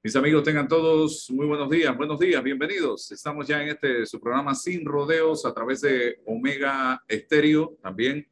[0.00, 3.10] Mis amigos, tengan todos muy buenos días, buenos días, bienvenidos.
[3.10, 8.24] Estamos ya en este su programa Sin Rodeos a través de Omega Estéreo, también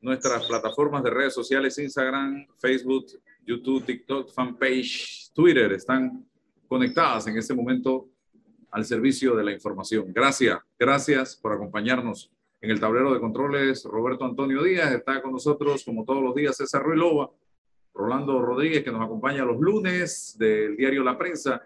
[0.00, 3.08] nuestras plataformas de redes sociales, Instagram, Facebook,
[3.46, 6.26] YouTube, TikTok, fanpage, Twitter, están
[6.66, 8.08] conectadas en este momento
[8.70, 10.10] al servicio de la información.
[10.14, 12.32] Gracias, gracias por acompañarnos
[12.62, 13.84] en el tablero de controles.
[13.84, 17.30] Roberto Antonio Díaz está con nosotros, como todos los días, César Ruilova
[17.96, 21.62] Rolando Rodríguez, que nos acompaña los lunes del diario La Prensa.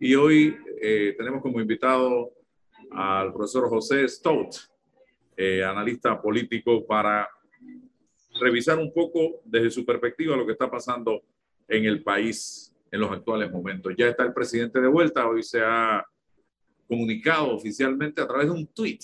[0.00, 2.32] Y hoy eh, tenemos como invitado
[2.90, 4.56] al profesor José Stout,
[5.36, 7.28] eh, analista político, para
[8.40, 11.22] revisar un poco desde su perspectiva lo que está pasando
[11.68, 13.94] en el país en los actuales momentos.
[13.96, 16.04] Ya está el presidente de vuelta, hoy se ha
[16.88, 19.02] comunicado oficialmente a través de un tuit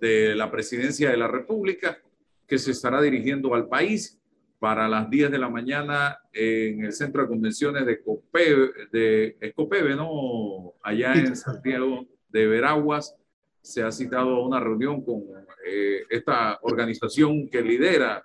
[0.00, 1.98] de la presidencia de la República
[2.46, 4.21] que se estará dirigiendo al país
[4.62, 9.96] para las 10 de la mañana en el centro de convenciones de, Copeve, de Escopeve,
[9.96, 10.74] ¿no?
[10.84, 13.12] Allá en Santiago de Veraguas.
[13.60, 15.24] Se ha citado una reunión con
[15.66, 18.24] eh, esta organización que lidera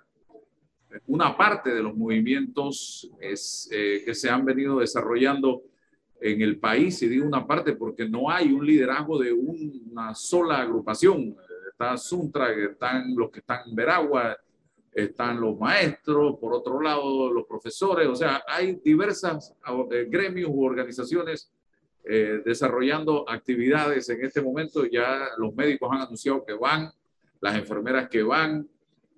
[1.08, 5.64] una parte de los movimientos es, eh, que se han venido desarrollando
[6.20, 10.60] en el país, y digo una parte porque no hay un liderazgo de una sola
[10.60, 11.34] agrupación.
[11.68, 14.38] Está Suntra, están los que están en Veragua,
[14.98, 19.54] están los maestros, por otro lado los profesores, o sea, hay diversas
[19.90, 21.52] eh, gremios u organizaciones
[22.04, 24.84] eh, desarrollando actividades en este momento.
[24.86, 26.90] Ya los médicos han anunciado que van,
[27.40, 28.68] las enfermeras que van.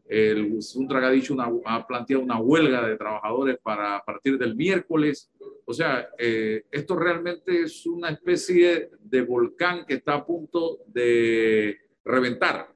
[0.07, 4.57] El Suntra ha dicho una, ha planteado una huelga de trabajadores para a partir del
[4.57, 5.31] miércoles.
[5.65, 11.79] O sea, eh, esto realmente es una especie de volcán que está a punto de
[12.05, 12.75] reventar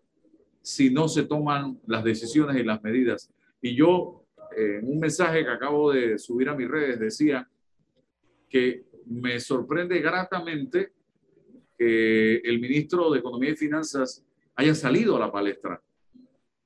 [0.65, 3.31] si no se toman las decisiones y las medidas.
[3.61, 4.25] Y yo,
[4.57, 7.47] eh, en un mensaje que acabo de subir a mis redes, decía
[8.49, 10.93] que me sorprende gratamente
[11.77, 15.83] que el ministro de Economía y Finanzas haya salido a la palestra.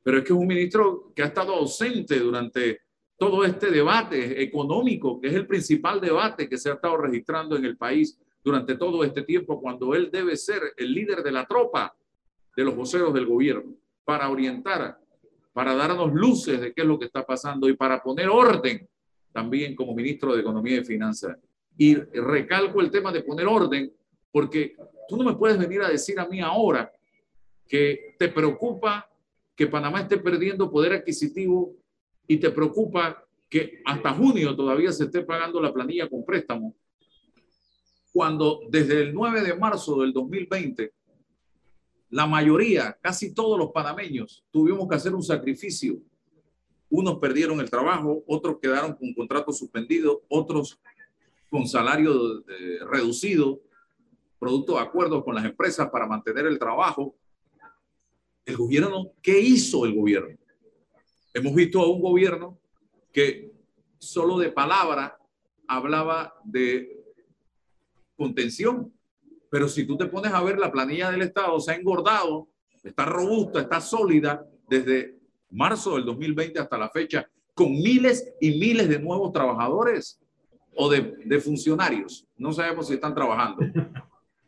[0.05, 2.83] Pero es que es un ministro que ha estado ausente durante
[3.17, 7.64] todo este debate económico, que es el principal debate que se ha estado registrando en
[7.64, 11.96] el país durante todo este tiempo, cuando él debe ser el líder de la tropa
[12.56, 13.74] de los voceros del gobierno
[14.08, 14.98] para orientar,
[15.52, 18.89] para darnos luces de qué es lo que está pasando y para poner orden
[19.35, 21.36] también como ministro de Economía y Finanzas.
[21.77, 23.92] Y recalco el tema de poner orden,
[24.33, 24.74] porque
[25.07, 26.91] tú no me puedes venir a decir a mí ahora
[27.67, 29.07] que te preocupa
[29.55, 31.77] que Panamá esté perdiendo poder adquisitivo
[32.27, 36.74] y te preocupa que hasta junio todavía se esté pagando la planilla con préstamo,
[38.11, 40.95] cuando desde el 9 de marzo del 2020
[42.11, 45.98] la mayoría, casi todos los panameños, tuvimos que hacer un sacrificio.
[46.91, 50.80] Unos perdieron el trabajo, otros quedaron con contrato suspendido, otros
[51.51, 52.42] con salario
[52.91, 53.61] reducido,
[54.39, 57.14] producto de acuerdos con las empresas para mantener el trabajo.
[58.47, 60.39] El gobierno, ¿qué hizo el gobierno?
[61.35, 62.58] Hemos visto a un gobierno
[63.13, 63.52] que
[63.98, 65.18] solo de palabra
[65.67, 67.05] hablaba de
[68.17, 68.92] contención,
[69.51, 72.48] pero si tú te pones a ver la planilla del Estado, se ha engordado,
[72.83, 75.19] está robusta, está sólida desde
[75.51, 80.20] marzo del 2020 hasta la fecha, con miles y miles de nuevos trabajadores
[80.75, 82.27] o de, de funcionarios.
[82.36, 83.64] No sabemos si están trabajando,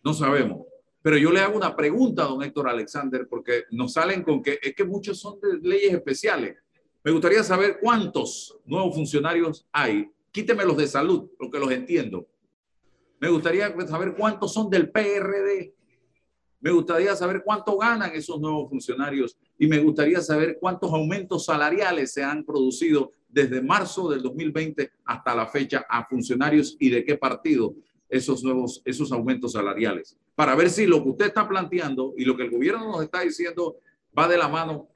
[0.05, 0.66] no sabemos.
[1.03, 4.59] Pero yo le hago una pregunta a don Héctor Alexander, porque nos salen con que
[4.62, 6.56] es que muchos son de leyes especiales.
[7.03, 10.11] Me gustaría saber cuántos nuevos funcionarios hay.
[10.31, 12.27] Quíteme los de salud, porque los entiendo.
[13.20, 15.75] Me gustaría saber cuántos son del PRD.
[16.60, 22.12] Me gustaría saber cuánto ganan esos nuevos funcionarios y me gustaría saber cuántos aumentos salariales
[22.12, 27.16] se han producido desde marzo del 2020 hasta la fecha a funcionarios y de qué
[27.16, 27.75] partido
[28.08, 30.19] esos nuevos, esos aumentos salariales.
[30.34, 33.20] Para ver si lo que usted está planteando y lo que el gobierno nos está
[33.20, 33.76] diciendo
[34.19, 34.88] va de la mano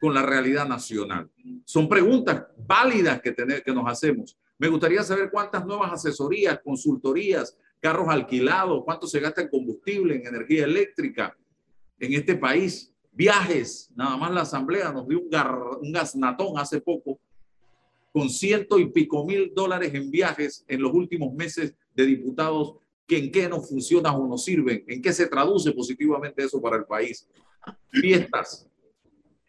[0.00, 1.30] con la realidad nacional.
[1.64, 4.36] Son preguntas válidas que, tener, que nos hacemos.
[4.58, 10.26] Me gustaría saber cuántas nuevas asesorías, consultorías, carros alquilados, cuánto se gasta en combustible, en
[10.26, 11.36] energía eléctrica
[11.98, 12.92] en este país.
[13.12, 15.30] Viajes, nada más la asamblea nos dio un,
[15.80, 17.20] un gasnatón hace poco
[18.12, 23.18] con ciento y pico mil dólares en viajes en los últimos meses de diputados que
[23.18, 26.84] en qué no funcionan o no sirven, en qué se traduce positivamente eso para el
[26.84, 27.28] país.
[27.90, 28.66] Fiestas,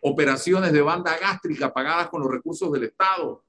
[0.02, 3.44] operaciones de banda gástrica pagadas con los recursos del Estado,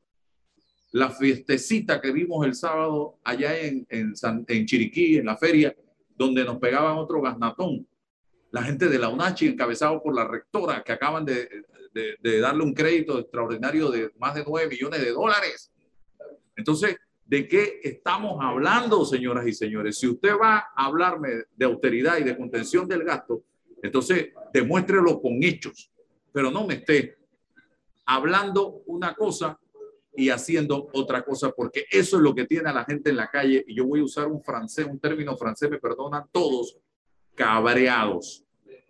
[0.92, 4.14] la fiestecita que vimos el sábado allá en, en,
[4.48, 5.74] en Chiriquí, en la feria,
[6.16, 7.86] donde nos pegaban otro gasnatón.
[8.50, 11.48] La gente de la UNACHI, encabezado por la rectora, que acaban de,
[12.20, 15.72] de, darle un crédito extraordinario de más de 9 millones de dólares.
[16.56, 16.96] Entonces,
[17.30, 20.00] ¿De qué estamos hablando, señoras y señores?
[20.00, 23.44] Si usted va a hablarme de austeridad y de contención del gasto,
[23.80, 25.92] entonces demuéstrelo con hechos,
[26.32, 27.18] pero no me esté
[28.04, 29.56] hablando una cosa
[30.14, 33.30] y haciendo otra cosa, porque eso es lo que tiene a la gente en la
[33.30, 33.64] calle.
[33.66, 36.76] Y yo voy a usar un francés, un término francés, me perdonan todos,
[37.34, 38.44] cabreados.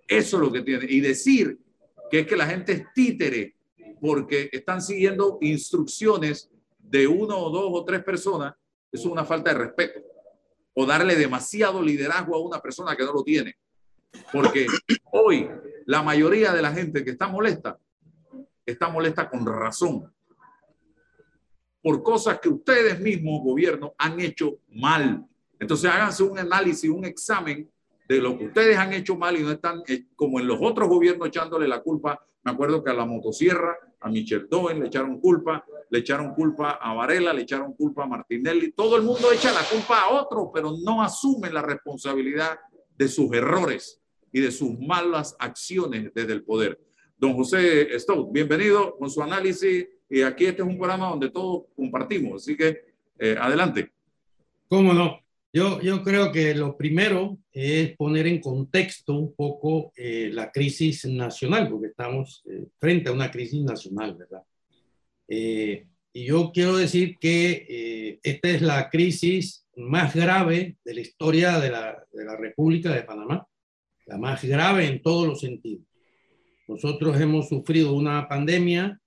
[0.08, 0.86] Eso es lo que tiene.
[0.88, 1.58] Y decir
[2.10, 3.54] que es que la gente es títere
[4.00, 8.54] porque están siguiendo instrucciones de uno o dos o tres personas,
[8.90, 10.00] eso es una falta de respeto.
[10.74, 13.56] O darle demasiado liderazgo a una persona que no lo tiene.
[14.32, 14.66] Porque
[15.12, 15.48] hoy
[15.86, 17.78] la mayoría de la gente que está molesta,
[18.66, 20.12] está molesta con razón.
[21.82, 25.26] Por cosas que ustedes mismos, gobierno, han hecho mal.
[25.58, 27.70] Entonces háganse un análisis, un examen
[28.08, 30.88] de lo que ustedes han hecho mal y no están eh, como en los otros
[30.88, 32.20] gobiernos echándole la culpa.
[32.42, 36.72] Me acuerdo que a la motosierra, a Michel Doen le echaron culpa, le echaron culpa
[36.72, 38.72] a Varela, le echaron culpa a Martinelli.
[38.72, 42.58] Todo el mundo echa la culpa a otro, pero no asumen la responsabilidad
[42.96, 44.00] de sus errores
[44.32, 46.80] y de sus malas acciones desde el poder.
[47.16, 49.86] Don José Stout, bienvenido con su análisis.
[50.10, 52.42] Y aquí este es un programa donde todos compartimos.
[52.42, 52.84] Así que
[53.18, 53.90] eh, adelante.
[54.68, 55.20] ¿Cómo no?
[55.52, 61.04] Yo, yo creo que lo primero es poner en contexto un poco eh, la crisis
[61.06, 64.42] nacional, porque estamos eh, frente a una crisis nacional, ¿verdad?
[65.26, 71.58] Eh, y yo quiero decir que esta es la crisis más grave de la historia
[71.60, 73.46] de la, de la República de Panamá,
[74.06, 75.84] la más grave en todos los sentidos.
[76.66, 79.00] Nosotros hemos sufrido una pandemia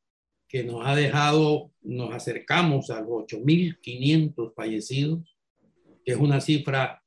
[0.53, 5.35] que nos ha dejado, nos acercamos a los 8.500 fallecidos,
[6.05, 7.01] que es una cifra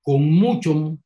[0.00, 0.96] con mucho,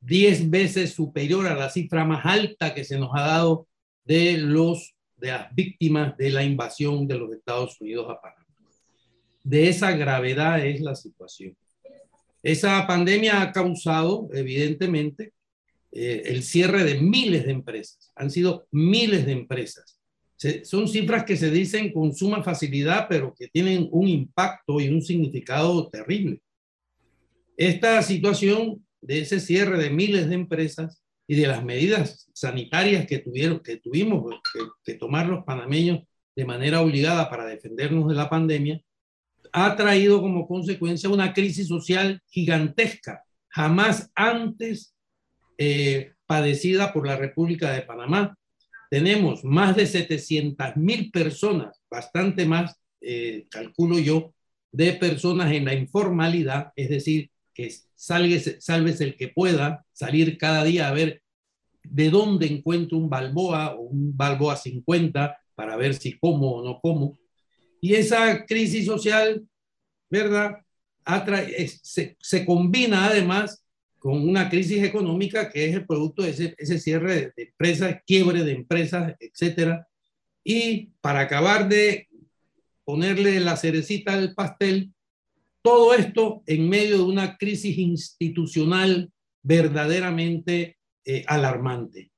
[0.00, 3.66] 10 veces superior a la cifra más alta que se nos ha dado
[4.04, 8.44] de, los, de las víctimas de la invasión de los Estados Unidos a Panamá.
[9.42, 11.56] De esa gravedad es la situación.
[12.42, 15.32] Esa pandemia ha causado, evidentemente,
[15.90, 18.12] eh, el cierre de miles de empresas.
[18.14, 19.99] Han sido miles de empresas.
[20.64, 25.02] Son cifras que se dicen con suma facilidad, pero que tienen un impacto y un
[25.02, 26.40] significado terrible.
[27.56, 33.18] Esta situación de ese cierre de miles de empresas y de las medidas sanitarias que,
[33.18, 34.40] tuvieron, que tuvimos
[34.82, 36.00] que, tomar los panameños
[36.34, 38.80] de manera obligada para defendernos de la pandemia,
[39.52, 44.94] ha traído como consecuencia una crisis social gigantesca, jamás antes
[45.58, 48.36] eh, padecida por la República de Panamá.
[48.90, 54.34] Tenemos más de 700 mil personas, bastante más, eh, calculo yo,
[54.72, 60.88] de personas en la informalidad, es decir, que salves, el que pueda, salir cada día
[60.88, 61.22] a ver
[61.84, 66.80] de dónde encuentro un Balboa o un Balboa 50 para ver si como o no
[66.80, 67.16] como.
[67.80, 69.46] Y esa crisis social,
[70.08, 70.58] ¿verdad?
[71.82, 73.64] se, se, combina además
[74.00, 78.42] con una crisis económica que es el producto de ese, ese cierre de, empresas, quiebre
[78.42, 79.86] de empresas, etcétera.
[80.42, 82.08] Y para acabar de
[82.82, 84.92] ponerle la cerecita al pastel,
[85.62, 89.12] todo esto en medio de una crisis institucional
[89.42, 92.10] verdaderamente eh, alarmante.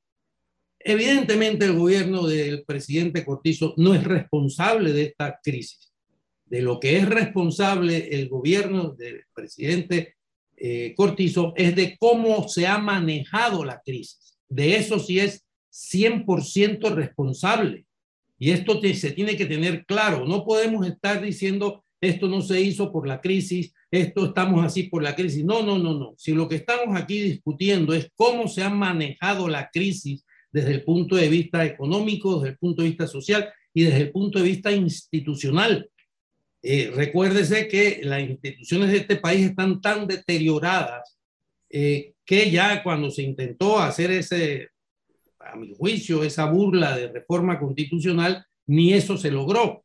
[0.78, 5.92] Evidentemente el gobierno del presidente Cortizo no es responsable de esta crisis.
[6.44, 10.14] De lo que es responsable el gobierno del presidente
[10.64, 14.38] eh, Cortizo es de cómo se ha manejado la crisis.
[14.48, 17.84] De eso sí es 100% responsable.
[18.38, 20.24] Y esto se tiene que tener claro.
[20.24, 25.02] No podemos estar diciendo esto no se hizo por la crisis, esto estamos así por
[25.02, 25.44] la crisis.
[25.44, 26.14] No, no, no, no.
[26.16, 30.84] Si lo que estamos aquí discutiendo es cómo se ha manejado la crisis desde el
[30.84, 34.44] punto de vista económico, desde el punto de vista social y desde el punto de
[34.44, 35.88] vista institucional.
[36.62, 41.18] Eh, recuérdese que las instituciones de este país están tan deterioradas
[41.68, 44.68] eh, que ya cuando se intentó hacer ese,
[45.40, 49.84] a mi juicio, esa burla de reforma constitucional, ni eso se logró.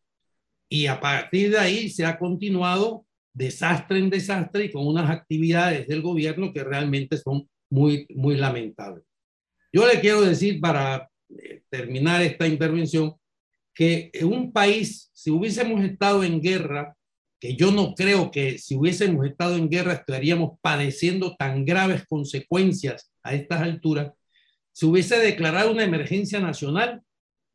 [0.70, 5.88] Y a partir de ahí se ha continuado desastre en desastre y con unas actividades
[5.88, 9.04] del gobierno que realmente son muy, muy lamentables.
[9.72, 13.16] Yo le quiero decir para eh, terminar esta intervención
[13.78, 16.96] que un país, si hubiésemos estado en guerra,
[17.40, 23.12] que yo no creo que si hubiésemos estado en guerra estaríamos padeciendo tan graves consecuencias
[23.22, 24.12] a estas alturas,
[24.74, 27.04] se hubiese declarado una emergencia nacional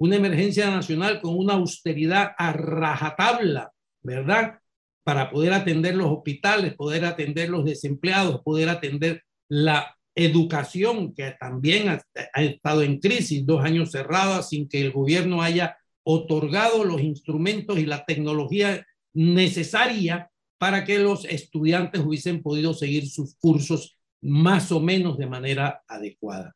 [0.03, 3.71] una emergencia nacional con una austeridad a rajatabla,
[4.03, 4.59] ¿verdad?
[5.05, 11.89] Para poder atender los hospitales, poder atender los desempleados, poder atender la educación que también
[11.89, 12.03] ha,
[12.43, 17.87] estado en crisis, dos años cerrados sin que el gobierno haya otorgado los instrumentos y
[17.87, 25.19] la tecnología necesaria para que los estudiantes hubiesen podido seguir sus cursos más o menos
[25.19, 26.55] de manera adecuada.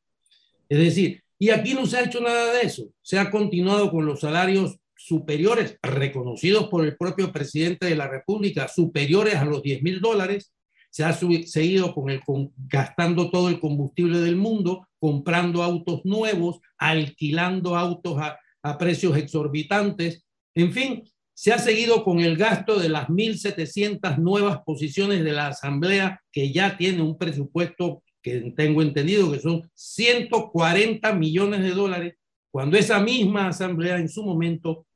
[0.68, 2.88] Es decir, y aquí no se ha hecho nada de eso.
[3.02, 8.68] Se ha continuado con los salarios superiores, reconocidos por el propio presidente de la República,
[8.68, 10.52] superiores a los 10 mil dólares.
[10.90, 12.22] Se ha seguido con el,
[12.68, 20.24] gastando todo el combustible del mundo, comprando autos nuevos, alquilando autos a, a precios exorbitantes.
[20.54, 25.48] En fin, se ha seguido con el gasto de las 1.700 nuevas posiciones de la
[25.48, 32.14] Asamblea, que ya tiene un presupuesto que tengo entendido que son 140 millones de dólares,
[32.50, 34.86] cuando esa misma Asamblea en su momento,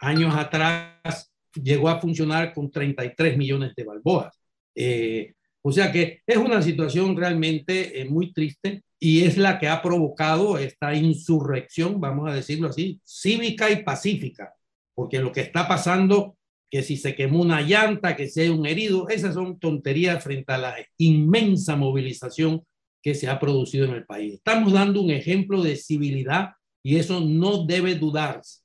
[0.00, 1.30] años atrás,
[1.62, 4.40] llegó a funcionar con 33 millones de balboas.
[4.74, 9.68] Eh, o sea que es una situación realmente eh, muy triste y es la que
[9.68, 14.54] ha provocado esta insurrección, vamos a decirlo así, cívica y pacífica
[15.00, 16.36] porque lo que está pasando,
[16.70, 20.52] que si se quemó una llanta, que si hay un herido, esas son tonterías frente
[20.52, 22.66] a la inmensa movilización
[23.02, 24.34] que se ha producido en el país.
[24.34, 26.50] Estamos dando un ejemplo de civilidad
[26.82, 28.60] y eso no debe dudarse.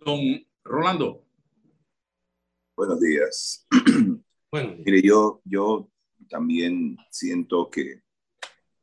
[0.00, 1.22] Don Rolando.
[2.74, 3.66] Buenos días.
[4.50, 5.90] Bueno, Mire, yo, yo
[6.28, 8.02] también siento que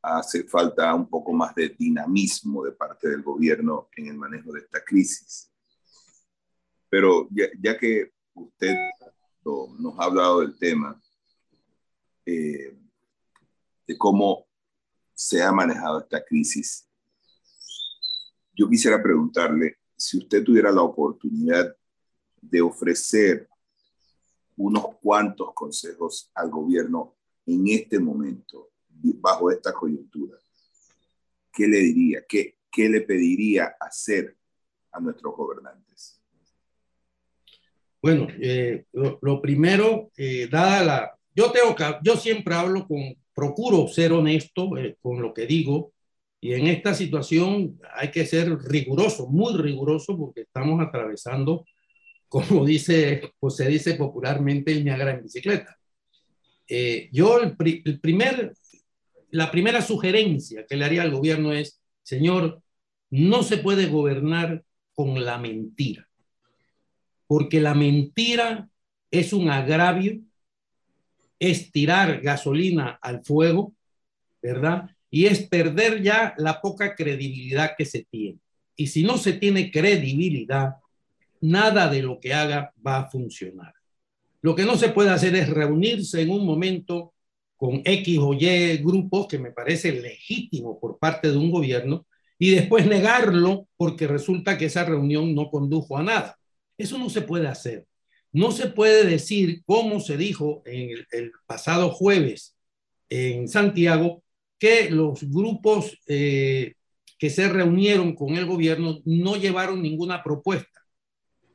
[0.00, 4.60] hace falta un poco más de dinamismo de parte del gobierno en el manejo de
[4.60, 5.50] esta crisis.
[6.88, 8.76] Pero ya, que usted
[9.44, 11.02] nos ha hablado del tema,
[12.24, 12.78] eh,
[13.86, 14.46] de cómo
[15.14, 16.88] se ha manejado esta crisis,
[18.54, 21.76] yo quisiera preguntarle si usted tuviera la oportunidad
[22.40, 23.48] de ofrecer
[24.56, 30.38] unos cuantos consejos al gobierno en este momento bajo esta coyuntura,
[31.52, 32.24] ¿qué le diría?
[32.28, 34.36] ¿Qué, qué le pediría hacer
[34.92, 36.20] a nuestros gobernantes?
[38.02, 41.18] Bueno, eh, lo, primero, eh, dada la...
[41.34, 43.00] Yo, tengo que, yo siempre hablo con,
[43.34, 45.92] procuro ser honesto eh, con lo que digo,
[46.40, 51.64] y en esta situación hay que ser riguroso, muy riguroso, porque estamos atravesando,
[52.28, 55.78] como dice, pues se dice popularmente, el Niagara en bicicleta.
[57.12, 58.52] yo, el, el, primer
[59.30, 62.62] la primera sugerencia que le haría al gobierno es, señor,
[63.10, 64.64] no se puede gobernar
[64.94, 66.08] con la mentira,
[67.26, 68.68] porque la mentira
[69.10, 70.20] es un agravio,
[71.38, 73.74] es tirar gasolina al fuego,
[74.40, 74.90] ¿verdad?
[75.10, 78.38] Y es perder ya la poca credibilidad que se tiene.
[78.74, 80.76] Y si no se tiene credibilidad,
[81.40, 83.74] nada de lo que haga va a funcionar.
[84.42, 87.14] Lo que no se puede hacer es reunirse en un momento
[87.56, 92.06] con X o Y grupos que me parece legítimo por parte de un gobierno
[92.38, 96.38] y después negarlo porque resulta que esa reunión no condujo a nada.
[96.76, 97.86] Eso no se puede hacer.
[98.32, 101.06] No se puede decir, como se dijo el,
[101.46, 102.56] pasado jueves
[103.08, 104.22] en Santiago,
[104.58, 106.74] que los grupos eh,
[107.18, 110.85] que se reunieron con el gobierno no llevaron ninguna propuesta.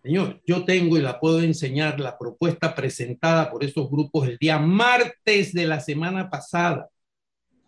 [0.04, 4.58] Señor, yo tengo y la puedo enseñar la propuesta presentada por esos grupos el día
[4.58, 6.90] martes de la semana pasada,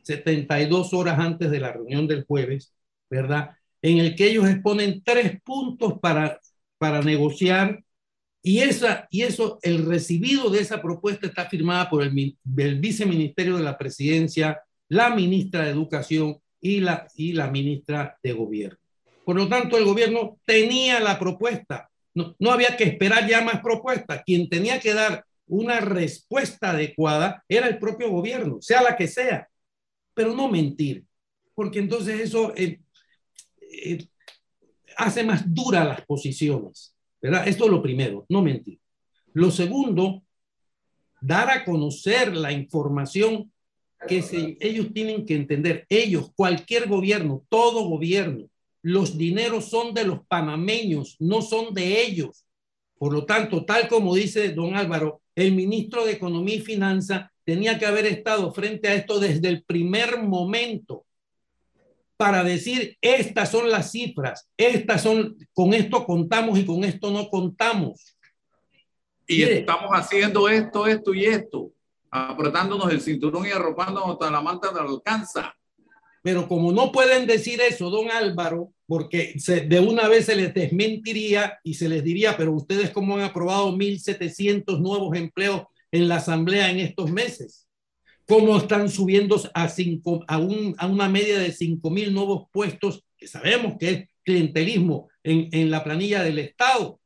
[0.01, 2.73] 72 horas antes de la reunión del jueves,
[3.09, 3.51] ¿verdad?
[3.81, 6.39] En el que ellos exponen tres puntos para,
[6.79, 7.83] para negociar
[8.41, 13.57] y, esa, y eso, el recibido de esa propuesta está firmada por el, el viceministerio
[13.57, 18.77] de la presidencia, la ministra de Educación y la, y la ministra de Gobierno.
[19.23, 24.21] Por lo tanto, el gobierno tenía la propuesta, no, había que esperar ya más propuestas.
[24.25, 29.47] Quien tenía que dar una respuesta adecuada era el propio gobierno, sea la que sea,
[30.13, 31.03] pero no mentir,
[31.53, 32.79] porque entonces eso eh,
[33.61, 34.05] eh,
[34.97, 37.47] hace más duras las posiciones, ¿verdad?
[37.47, 38.79] Esto es lo primero, no mentir.
[39.33, 40.23] Lo segundo,
[41.19, 43.51] dar a conocer la información
[44.07, 48.49] que ellos tienen que entender, ellos, cualquier gobierno, todo gobierno,
[48.83, 52.45] los dineros son de los panameños, no son de ellos.
[52.97, 57.79] Por lo tanto, tal como dice don Álvaro, el ministro de Economía y Finanza tenía
[57.79, 61.05] que haber estado frente a esto desde el primer momento
[62.17, 67.27] para decir, estas son las cifras, estas son, con esto contamos y con esto no
[67.29, 68.17] contamos.
[69.25, 71.71] Y estamos haciendo esto, esto y esto,
[72.11, 75.53] apretándonos el cinturón y arropándonos hasta la manta de alcanza.
[76.21, 79.35] Pero como no pueden decir eso, don Álvaro, porque
[79.67, 83.75] de una vez se les desmentiría y se les diría, pero ustedes cómo han aprobado
[83.75, 87.67] 1.700 nuevos empleos en la Asamblea en estos meses.
[88.27, 93.27] ¿Cómo están subiendo a, cinco, a, un, a una media de 5.000 nuevos puestos, que
[93.27, 96.99] sabemos que es clientelismo en, en la planilla del Estado?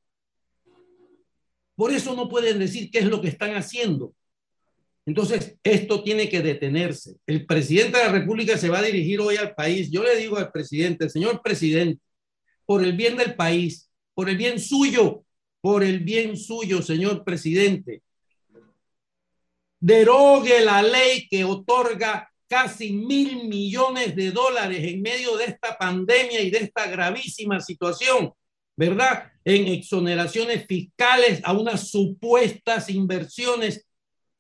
[1.76, 4.14] Por eso no pueden decir qué es lo que están haciendo.
[5.08, 7.16] Entonces, esto tiene que detenerse.
[7.26, 9.90] El presidente de la República se va a dirigir hoy al país.
[9.90, 12.02] Yo le digo al presidente, señor presidente,
[12.66, 15.24] por el bien del país, por el bien suyo,
[15.62, 18.04] por el bien suyo, señor presidente,
[19.80, 26.42] derogue la ley que otorga casi mil millones de dólares en medio de esta pandemia
[26.42, 28.34] y de esta gravísima situación,
[28.76, 29.32] ¿verdad?
[29.46, 33.87] En exoneraciones fiscales a unas supuestas inversiones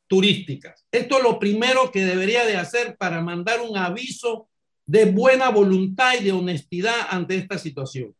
[0.07, 0.85] turísticas.
[0.91, 4.49] Esto es lo primero que debería de hacer para mandar un aviso
[4.85, 8.15] de buena voluntad y de honestidad ante esta situación.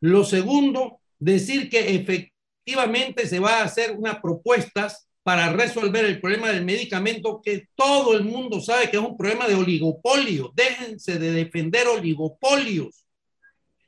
[0.00, 6.50] Lo segundo, decir que efectivamente se va a hacer unas propuestas para resolver el problema
[6.50, 10.52] del medicamento que todo el mundo sabe que es un problema de oligopolio.
[10.54, 13.04] Déjense de defender oligopolios.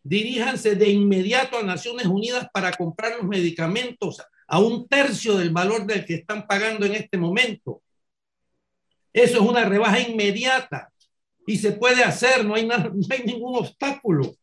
[0.02, 5.86] Diríjanse de inmediato a Naciones Unidas para comprar los medicamentos a un tercio del valor
[5.86, 7.82] del que están pagando en este momento.
[9.12, 10.90] Eso es una rebaja inmediata
[11.46, 14.34] y se puede hacer, no hay, nada, no hay ningún obstáculo.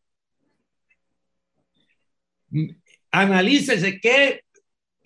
[3.10, 4.42] Analícese qué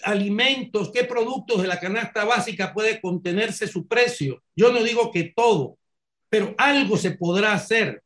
[0.02, 4.42] alimentos, qué productos de la canasta básica puede contenerse su precio.
[4.54, 5.78] Yo no digo que todo,
[6.28, 8.02] pero algo se podrá hacer.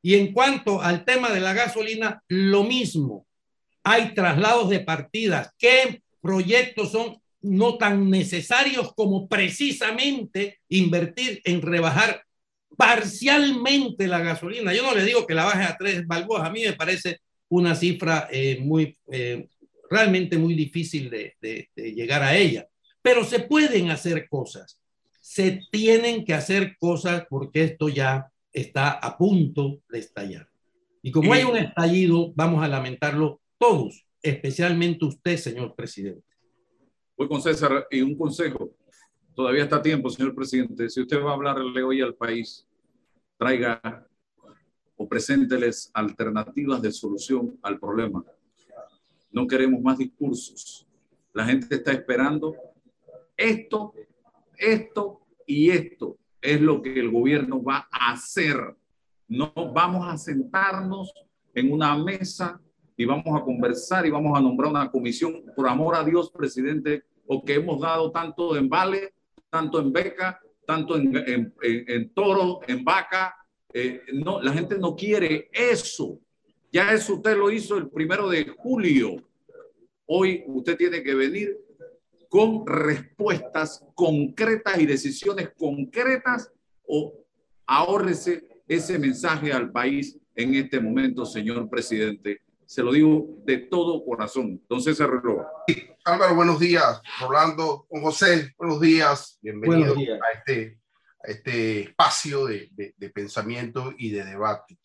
[0.00, 3.26] Y en cuanto al tema de la gasolina, lo mismo
[3.82, 12.22] hay traslados de partidas, qué proyectos son no tan necesarios como precisamente invertir en rebajar
[12.76, 14.72] parcialmente la gasolina.
[14.72, 17.74] Yo no le digo que la baje a tres balboas, a mí me parece una
[17.74, 19.48] cifra eh, muy, eh,
[19.90, 22.66] realmente muy difícil de, de llegar a ella,
[23.02, 24.80] pero se pueden hacer cosas,
[25.20, 30.48] se tienen que hacer cosas porque esto ya está a punto de estallar.
[31.02, 36.26] Y como hay un estallido, vamos a lamentarlo todos, especialmente usted, señor presidente.
[37.16, 38.74] Voy con César y un consejo.
[39.36, 40.90] Todavía está tiempo, señor presidente.
[40.90, 42.66] Si usted va a hablarle hoy al país,
[43.38, 44.04] traiga
[44.96, 48.24] o presénteles alternativas de solución al problema.
[49.30, 50.84] No queremos más discursos.
[51.32, 52.56] La gente está esperando
[53.36, 53.94] esto,
[54.58, 58.56] esto y esto es lo que el gobierno va a hacer.
[59.28, 61.14] No vamos a sentarnos
[61.54, 62.60] en una mesa
[63.02, 67.02] y vamos a conversar y vamos a nombrar una comisión, por amor a Dios, presidente,
[67.26, 69.14] o que hemos dado tanto en Vale,
[69.50, 73.34] tanto en Beca, tanto en, Toro, en Vaca.
[73.74, 76.20] Eh, no, la gente no quiere eso.
[76.70, 79.16] Ya eso usted lo hizo el primero de julio.
[80.06, 81.58] Hoy usted tiene que venir
[82.28, 86.52] con respuestas concretas y decisiones concretas
[86.86, 87.12] o
[87.66, 94.04] ahórrese ese mensaje al país en este momento, señor presidente se lo digo de todo
[94.04, 94.60] corazón.
[94.62, 95.46] Entonces se arregló.
[96.04, 97.00] Álvaro, buenos días.
[97.20, 99.38] Rolando, con José, buenos días.
[99.42, 100.78] Bienvenido A, este,
[101.22, 104.78] a este espacio de, de, pensamiento y de debate.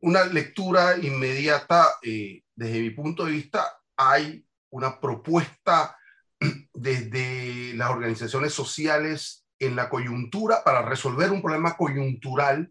[0.00, 5.96] Una lectura inmediata, eh, desde mi punto de vista, hay una propuesta
[6.74, 12.70] desde las organizaciones sociales en la coyuntura para resolver un problema coyuntural.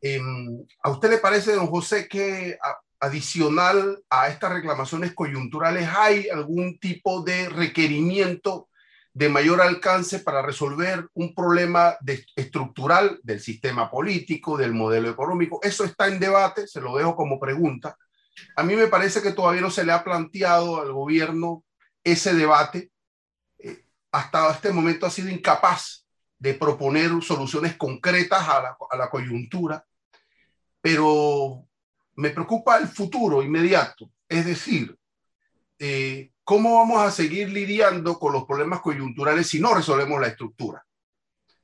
[0.00, 2.58] Em, ¿A usted le parece, don José, que
[3.02, 8.68] adicional a estas reclamaciones coyunturales, ¿hay algún tipo de requerimiento
[9.12, 11.96] de mayor alcance para resolver un problema
[12.36, 15.58] estructural del sistema político, del modelo económico?
[15.64, 17.96] Eso está en debate, se lo dejo como pregunta.
[18.54, 21.64] A mí me parece que todavía no se le ha planteado al gobierno
[22.04, 22.92] ese debate.
[23.58, 26.06] Eh, hasta este momento ha sido incapaz
[26.38, 29.84] de proponer soluciones concretas a la coyuntura,
[30.80, 31.66] pero
[32.14, 34.96] me preocupa el futuro inmediato, es decir,
[35.78, 40.84] eh, ¿cómo vamos a seguir lidiando con los problemas coyunturales si no resolvemos la estructura?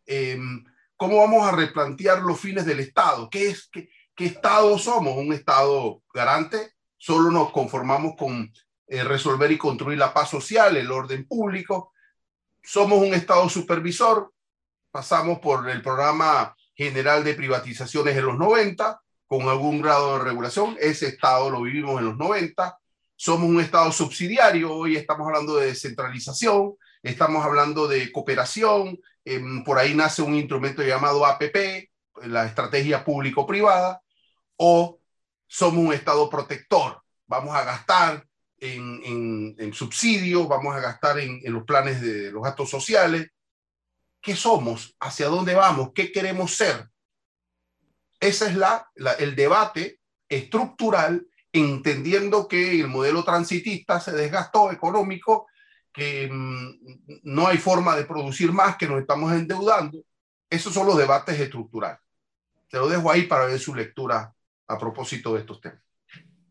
[0.07, 0.65] Em,
[0.97, 3.31] ¿Cómo vamos a replantear los fines del Estado?
[3.31, 5.17] ¿Qué, es, qué, Estado somos?
[5.17, 6.73] ¿Un Estado garante?
[6.97, 8.53] ¿Solo nos conformamos con
[8.89, 11.93] eh, resolver y construir la paz social, el orden público?
[12.65, 14.33] ¿Somos un Estado supervisor?
[14.91, 20.77] Pasamos por el programa general de privatizaciones en los 90, con algún grado de regulación.
[20.81, 22.79] Ese Estado lo vivimos en los 90.
[23.15, 24.75] Somos un Estado subsidiario.
[24.75, 28.99] Hoy estamos hablando de descentralización, estamos hablando de cooperación.
[29.25, 31.91] Em, por ahí nace un instrumento llamado APP,
[32.23, 34.01] la estrategia público-privada.
[34.57, 34.99] O
[35.47, 37.03] somos un Estado protector.
[37.27, 42.71] Vamos a gastar en, subsidios, vamos a gastar en, en los planes de los gastos
[42.71, 43.29] sociales.
[44.23, 44.97] ¿Qué somos?
[44.99, 45.91] ¿Hacia dónde vamos?
[45.95, 46.89] ¿Qué queremos ser?
[48.21, 55.47] Ese es la, el debate estructural entendiendo que el modelo transitista se desgastó económico,
[55.93, 60.03] que mm, no hay forma de producir más, que nos estamos endeudando.
[60.51, 62.01] Esos son los debates estructurales.
[62.69, 64.33] Te lo dejo ahí para ver su lectura
[64.67, 65.81] a propósito de estos temas.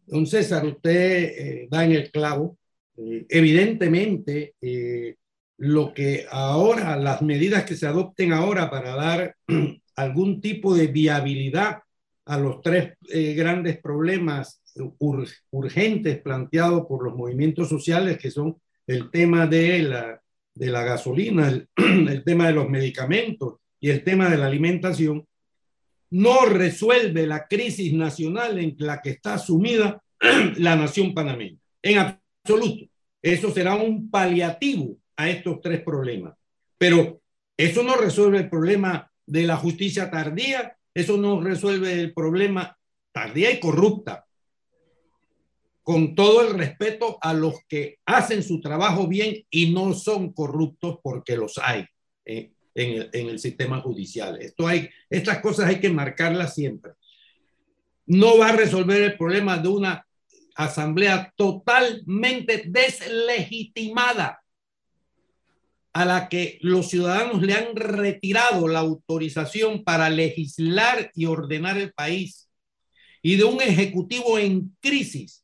[0.05, 2.57] Don César, usted eh, da en el clavo.
[2.97, 5.15] Eh, evidentemente, eh,
[5.57, 9.35] lo que ahora, las medidas que se adopten ahora para dar
[9.97, 11.79] algún tipo de viabilidad
[12.25, 12.97] a los tres
[13.35, 14.61] grandes problemas
[14.99, 20.21] urgentes planteados por los movimientos sociales, que son el tema de la,
[20.53, 21.67] de la gasolina, el,
[22.09, 25.25] el tema de los medicamentos y el tema de la alimentación,
[26.09, 30.01] no resuelve la crisis nacional en la que está sumida
[30.57, 31.57] la nación panameña.
[31.81, 32.85] En absoluto.
[33.21, 36.33] Eso será un paliativo a estos tres problemas.
[36.77, 37.21] Pero
[37.57, 42.75] eso no resuelve el problema de la justicia tardía, eso no resuelve el problema
[43.11, 44.25] tardía y corrupta.
[45.83, 50.97] Con todo el respeto a los que hacen su trabajo bien y no son corruptos
[51.03, 51.85] porque los hay.
[52.25, 52.51] ¿eh?
[52.77, 54.39] en el, sistema judicial.
[54.39, 56.91] Esto hay, estas cosas hay que marcarlas siempre.
[58.05, 60.07] No va a resolver el problema de una
[60.55, 64.39] asamblea totalmente deslegitimada
[65.97, 71.91] a la que los ciudadanos le han retirado la autorización para legislar y ordenar el
[71.91, 72.51] país
[73.23, 75.43] y de un ejecutivo en crisis,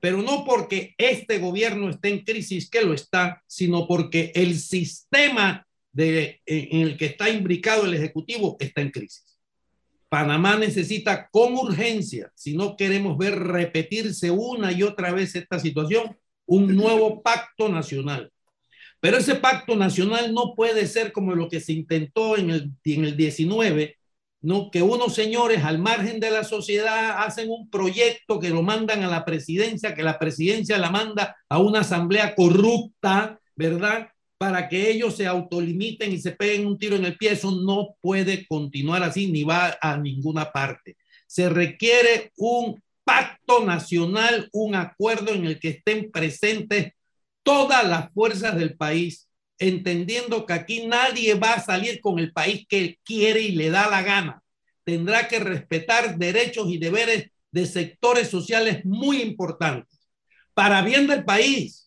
[0.00, 5.66] pero no porque este gobierno esté en crisis, que lo está, sino porque el sistema
[5.94, 9.38] en el que está imbricado el Ejecutivo está en crisis.
[10.08, 16.16] Panamá necesita con urgencia, si no queremos ver repetirse una y otra vez esta situación,
[16.46, 18.31] un nuevo pacto nacional.
[19.02, 23.04] Pero ese pacto nacional no puede ser como lo que se intentó en el, en
[23.04, 23.96] el 19,
[24.42, 24.70] ¿no?
[24.70, 29.08] que unos señores al margen de la sociedad hacen un proyecto que lo mandan a
[29.08, 34.08] la presidencia, que la presidencia la manda a una asamblea corrupta, ¿verdad?
[34.38, 37.32] para que ellos se autolimiten y se peguen un tiro en el pie.
[37.32, 40.96] Eso no puede continuar así ni va a ninguna parte.
[41.26, 46.92] Se requiere un pacto nacional, un acuerdo en el que estén presentes
[47.42, 49.28] todas las fuerzas del país,
[49.58, 53.88] entendiendo que aquí nadie va a salir con el país que quiere y le da
[53.88, 54.42] la gana.
[54.84, 59.98] Tendrá que respetar derechos y deberes de sectores sociales muy importantes
[60.54, 61.82] para bien del país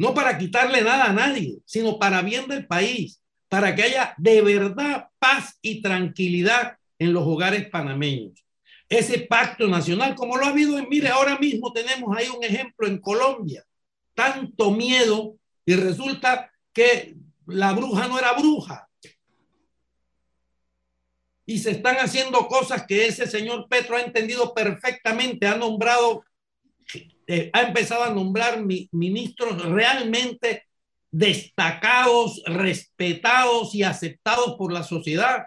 [0.00, 4.40] no para quitarle nada a nadie, sino para bien del país, para que haya de
[4.40, 8.42] verdad paz y tranquilidad en los hogares panameños.
[8.88, 12.86] Ese pacto nacional, como lo ha habido en, mire, ahora mismo tenemos ahí un ejemplo
[12.86, 13.62] en Colombia,
[14.14, 18.88] tanto miedo y resulta que la bruja no era bruja.
[21.46, 26.22] Y se están haciendo cosas que ese señor Petro ha entendido perfectamente, ha nombrado
[27.32, 30.66] eh, ha empezado a nombrar ministros realmente
[31.12, 35.46] destacados, respetados y aceptados por la sociedad.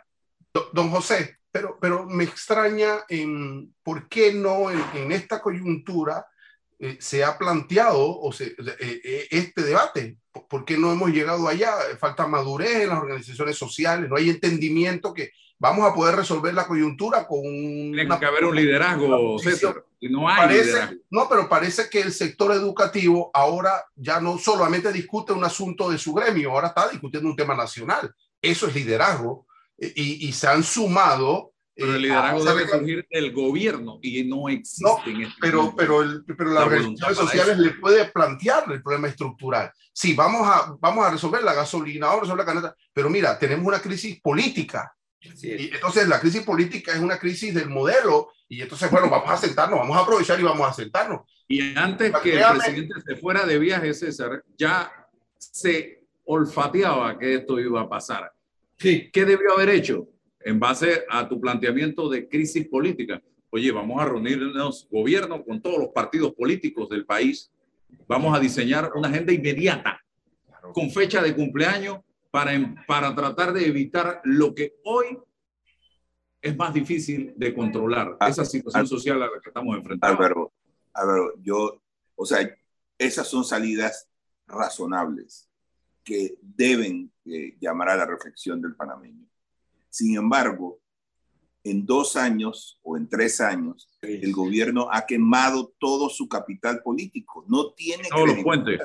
[0.71, 3.04] Don José, pero, pero me extraña
[3.84, 6.26] por qué no en, esta coyuntura
[6.84, 10.17] eh, se ha planteado o se, eh, este debate.
[10.50, 11.74] ¿Por qué no hemos llegado allá?
[11.98, 16.67] Falta madurez en las organizaciones sociales, no hay entendimiento que vamos a poder resolver la
[16.67, 19.86] coyuntura con Tiene que haber un liderazgo, César.
[20.02, 25.32] no hay parece, No, pero parece que el sector educativo ahora ya no solamente discute
[25.32, 28.13] un asunto de su gremio, ahora está discutiendo un tema nacional.
[28.41, 29.48] Eso es liderazgo.
[29.78, 34.49] Y, y se han sumado pero el eh, liderazgo debe surgir del gobierno y no
[34.49, 34.83] existe.
[34.83, 39.71] No, este pero, pero, el, pero las organizaciones sociales le puede plantear el problema estructural.
[39.91, 43.38] Sí, vamos a, vamos a resolver la gasolina, vamos a resolver la caneta, pero mira,
[43.38, 44.93] tenemos una crisis política
[45.41, 49.38] y entonces la crisis política es una crisis del modelo y entonces, bueno, vamos a
[49.38, 51.21] sentarnos, vamos a aprovechar y vamos a sentarnos.
[51.47, 54.91] Y antes que el presidente se fuera de viaje, César, ya
[55.38, 58.31] se olfateaba que esto iba a pasar.
[58.77, 59.09] Sí.
[59.12, 60.07] ¿Qué debió haber hecho
[60.45, 63.21] en base a tu planteamiento de crisis política?
[63.49, 67.51] Oye, vamos a reunirnos gobierno con todos los partidos políticos del país.
[68.08, 70.03] Vamos a diseñar una agenda inmediata
[70.73, 71.99] con fecha de cumpleaños
[72.32, 72.51] para,
[72.88, 75.19] para tratar de evitar lo que hoy
[76.41, 80.17] es más difícil de controlar, ah, esa situación ah, social a la que estamos enfrentando.
[80.17, 80.53] Álvaro,
[80.93, 81.82] Álvaro, yo,
[82.15, 82.39] o sea,
[82.97, 84.10] esas son salidas
[84.45, 85.49] razonables
[86.03, 89.25] que deben eh, llamar a la reflexión del panameño.
[89.93, 90.79] Sin embargo,
[91.63, 97.45] en dos años o en tres años, el gobierno ha quemado todo su capital político.
[97.47, 98.82] No tiene Todos los puentes.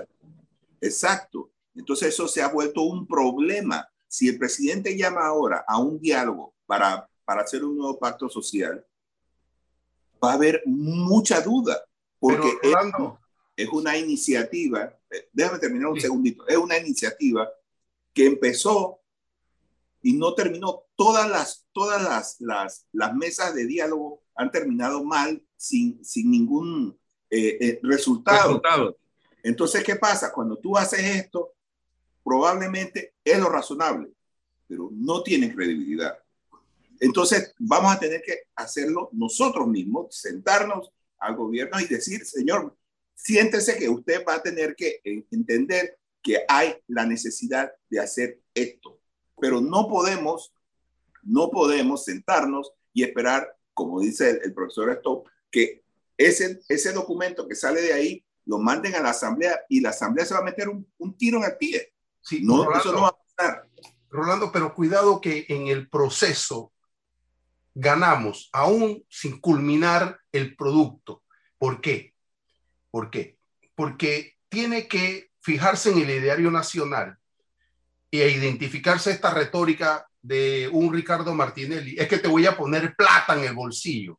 [0.82, 1.50] Exacto.
[1.74, 3.88] Entonces eso se ha vuelto un problema.
[4.06, 8.84] Si el presidente llama ahora a un diálogo para, para hacer un nuevo pacto social,
[10.22, 11.82] va a haber mucha duda,
[12.20, 12.52] porque
[13.56, 17.48] es, una iniciativa, eh, déjame terminar un segundito, es una iniciativa
[18.12, 19.00] que empezó
[20.02, 20.84] y no terminó.
[20.96, 26.98] Todas las, todas las, las, las mesas de diálogo han terminado mal, sin, sin ningún
[27.30, 28.48] eh, eh, resultado.
[28.48, 28.96] resultado.
[29.42, 30.32] Entonces, ¿qué pasa?
[30.32, 31.54] Cuando tú haces esto,
[32.24, 34.08] probablemente es lo razonable,
[34.66, 36.18] pero no tiene credibilidad.
[37.00, 42.76] Entonces, vamos a tener que hacerlo nosotros mismos, sentarnos al gobierno y decir, señor,
[43.14, 48.97] siéntese que usted va a tener que entender que hay la necesidad de hacer esto.
[49.40, 50.52] Pero no podemos,
[51.22, 55.82] no podemos sentarnos y esperar, como dice el, profesor Stop, que
[56.16, 60.24] ese, ese documento que sale de ahí lo manden a la asamblea y la asamblea
[60.24, 61.92] se va a meter un, tiro en el pie.
[62.20, 63.68] Sí, no, eso no va a pasar.
[64.10, 66.72] Rolando, pero cuidado que en el proceso
[67.74, 71.22] ganamos aún sin culminar el producto.
[71.58, 72.14] ¿Por qué?
[72.90, 73.38] ¿Por qué?
[73.74, 77.17] Porque tiene que fijarse en el ideario nacional
[78.10, 81.96] e identificarse esta retórica de un Ricardo Martinelli.
[81.98, 84.18] Es que te voy a poner plata en el bolsillo.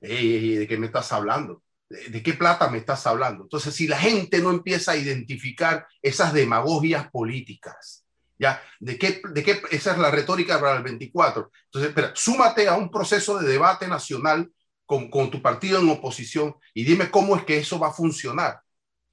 [0.00, 1.62] ¿De qué me estás hablando?
[1.88, 3.44] ¿De, qué plata me estás hablando?
[3.44, 8.04] Entonces, si la gente no empieza a identificar esas demagogias políticas,
[8.38, 8.62] ¿ya?
[8.80, 11.50] ¿De qué, de qué, esa es la retórica para el 24.
[11.66, 14.50] Entonces, espera, súmate a un proceso de debate nacional
[14.86, 18.60] con, con tu partido en oposición y dime cómo es que eso va a funcionar.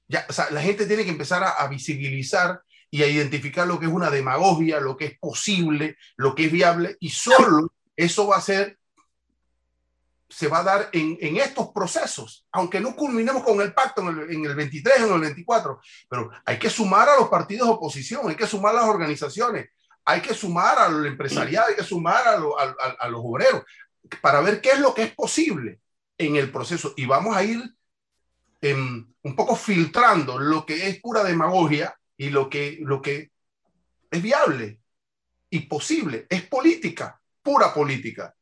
[0.08, 3.78] Ya, o sea, la gente tiene que empezar a, a visibilizar y a identificar lo
[3.78, 8.26] que es una demagogia, lo que es posible, lo que es viable, y solo eso
[8.26, 8.78] va a ser
[10.30, 14.08] se va a dar en, en, estos procesos, aunque no culminemos con el pacto en
[14.08, 17.66] el, en el 23 o en el 24, pero hay que sumar a los partidos
[17.66, 19.70] de oposición, hay que sumar a las organizaciones,
[20.04, 23.64] hay que sumar al empresariado, hay que sumar a, a, a, los obreros,
[24.20, 25.80] para ver qué es lo que es posible
[26.16, 26.94] en el proceso.
[26.96, 27.62] Y vamos a ir
[28.60, 33.30] em, un poco filtrando lo que es pura demagogia y lo que, lo que
[34.10, 34.80] es viable
[35.48, 38.34] y posible, es política, pura política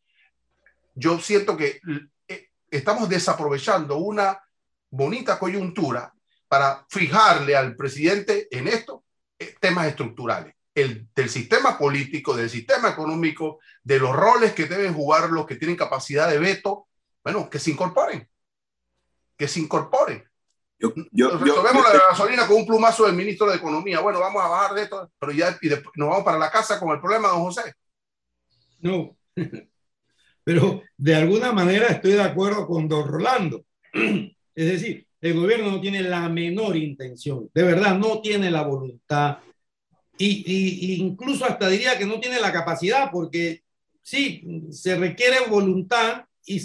[0.99, 1.81] yo siento que
[2.27, 4.43] eh, estamos desaprovechando una
[4.91, 6.13] bonita coyuntura
[6.49, 9.05] para fijarle al presidente en esto
[9.39, 14.93] eh, temas estructurales, el, del sistema político, del sistema económico, de los roles que deben
[14.93, 16.89] jugar los que tienen capacidad de veto,
[17.23, 18.29] bueno, que se incorporen,
[19.37, 20.29] que se incorporen.
[20.79, 24.01] Yo, yo, Resolvemos la gasolina con un plumazo del ministro de Economía.
[24.01, 26.91] Bueno, vamos a bajar de esto, pero ya y nos vamos para la casa con
[26.91, 27.75] el problema, don José.
[28.81, 29.17] No,
[30.45, 33.65] pero de alguna manera estoy de acuerdo con don Rolando.
[34.55, 39.39] Es decir, el gobierno no tiene la menor intención, de verdad, no tiene la voluntad.
[40.17, 43.63] Y, incluso hasta diría que no tiene la capacidad, porque
[44.03, 46.61] sí, se requiere voluntad y,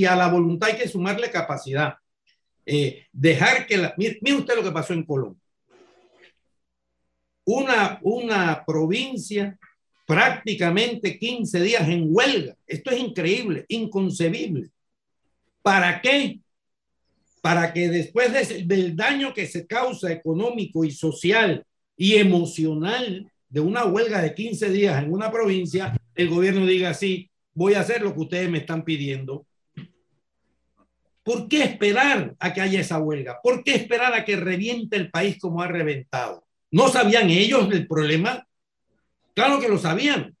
[0.00, 1.94] y, a la voluntad hay que sumarle capacidad.
[2.70, 3.94] Eh, dejar que la...
[3.96, 5.42] Mire, usted lo que pasó en Colombia.
[7.46, 9.58] Una, una provincia
[10.06, 12.54] prácticamente 15 días en huelga.
[12.66, 14.68] Esto es increíble, inconcebible.
[15.62, 16.40] ¿Para qué?
[17.40, 18.30] Para que después
[18.68, 21.64] del daño que se causa económico y social
[21.96, 27.30] y emocional de una huelga de 15 días en una provincia, el gobierno diga, sí,
[27.54, 29.46] voy a hacer lo que ustedes me están pidiendo.
[31.28, 33.38] ¿Por qué esperar a que haya esa huelga?
[33.42, 36.46] ¿Por qué esperar a que reviente el país como ha reventado?
[36.70, 38.46] ¿No sabían ellos del problema?
[39.34, 40.34] Claro que lo sabían,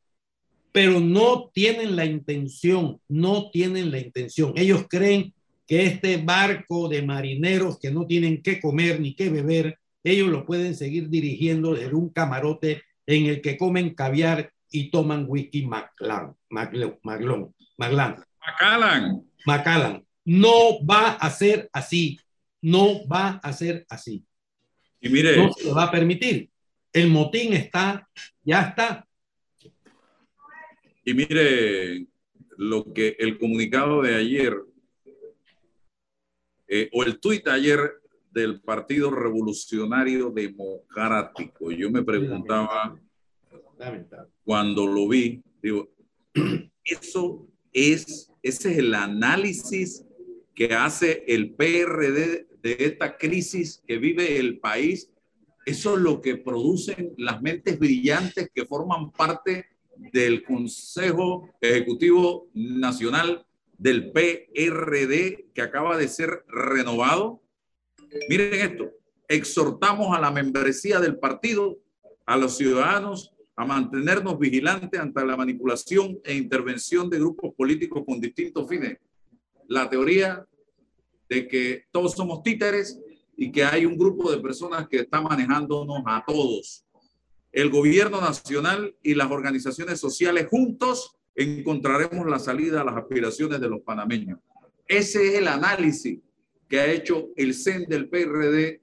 [0.72, 4.54] pero no tienen la intención, no tienen la intención.
[4.56, 5.34] Ellos creen
[5.66, 10.46] que este barco de marineros que no tienen que comer ni que beber, ellos lo
[10.46, 16.32] pueden seguir dirigiendo desde un camarote en el que comen caviar y toman whisky Maclan,
[16.48, 18.24] Maclon, Macallan.
[19.44, 20.07] Macallan.
[20.28, 22.20] No va a ser así.
[22.60, 24.22] No va a ser así.
[25.00, 25.38] Y mire.
[25.38, 26.50] No se va a permitir.
[26.92, 28.06] El motín está,
[28.42, 29.08] ya está.
[31.02, 32.06] Y mire
[32.58, 34.54] lo que el comunicado de ayer,
[36.66, 37.80] eh, o el tuit ayer
[38.30, 41.72] del Partido Revolucionario Democrático.
[41.72, 43.00] Yo me preguntaba
[44.44, 45.88] cuando lo vi, digo,
[46.84, 50.04] eso es, ese es el análisis
[50.58, 55.08] que hace el PRD de esta crisis que vive el país
[55.64, 59.66] eso es lo que producen las mentes brillantes que forman parte
[60.12, 67.40] del Consejo Ejecutivo Nacional del PRD que acaba de ser renovado.
[68.28, 68.90] Miren esto,
[69.28, 71.78] exhortamos a la membresía del partido,
[72.26, 78.20] a los ciudadanos, a mantenernos vigilantes ante la manipulación e intervención de grupos políticos con
[78.20, 78.98] distintos fines.
[79.68, 80.44] La teoría
[81.28, 82.98] de que todos somos títeres
[83.36, 86.84] y que hay un grupo de personas que está manejándonos a todos.
[87.52, 93.68] El gobierno nacional y las organizaciones sociales juntos encontraremos la salida a las aspiraciones de
[93.68, 94.40] los panameños.
[94.86, 96.18] Ese es el análisis
[96.66, 98.80] que ha hecho el CEN del PRD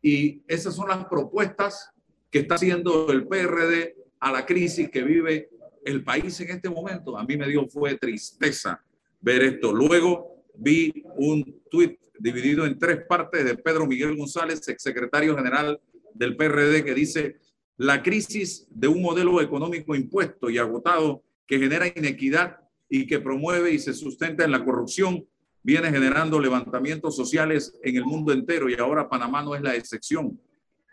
[0.00, 1.90] y esas son las propuestas
[2.30, 5.50] que está haciendo el PRD a la crisis que vive
[5.84, 7.16] el país en este momento.
[7.16, 8.82] A mí me dio fue tristeza
[9.22, 9.72] ver esto.
[9.72, 15.80] Luego vi un tuit dividido en tres partes de Pedro Miguel González, exsecretario general
[16.14, 17.36] del PRD, que dice,
[17.78, 22.58] la crisis de un modelo económico impuesto y agotado que genera inequidad
[22.88, 25.26] y que promueve y se sustenta en la corrupción,
[25.62, 30.38] viene generando levantamientos sociales en el mundo entero y ahora Panamá no es la excepción.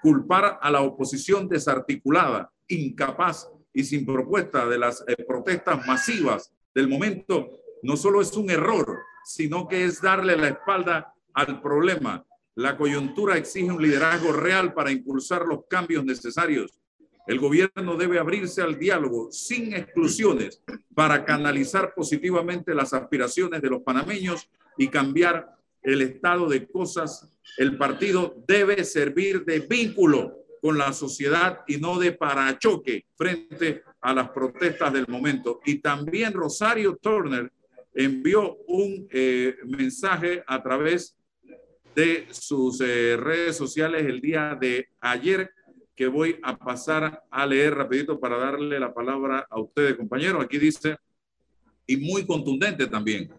[0.02, 6.88] Culpar a la oposición desarticulada, incapaz y sin propuesta de las eh, protestas masivas del
[6.88, 12.26] momento no solo es un error, sino que es darle la espalda al problema.
[12.56, 16.80] La coyuntura exige un liderazgo real para impulsar los cambios necesarios.
[17.28, 20.62] El gobierno debe abrirse al diálogo sin exclusiones
[20.96, 27.30] para canalizar positivamente las aspiraciones de los panameños y cambiar el estado de cosas.
[27.58, 34.14] El partido debe servir de vínculo con la sociedad y no de parachoque frente a
[34.14, 35.62] las protestas del momento.
[35.66, 37.52] Y también Rosario Turner
[37.94, 41.16] envió un eh, mensaje a través
[41.96, 45.52] de sus eh, redes sociales el día de ayer
[45.96, 50.42] que voy a pasar a leer rapidito para darle la palabra a ustedes, compañeros.
[50.42, 50.96] Aquí dice,
[51.86, 53.30] y muy contundente también,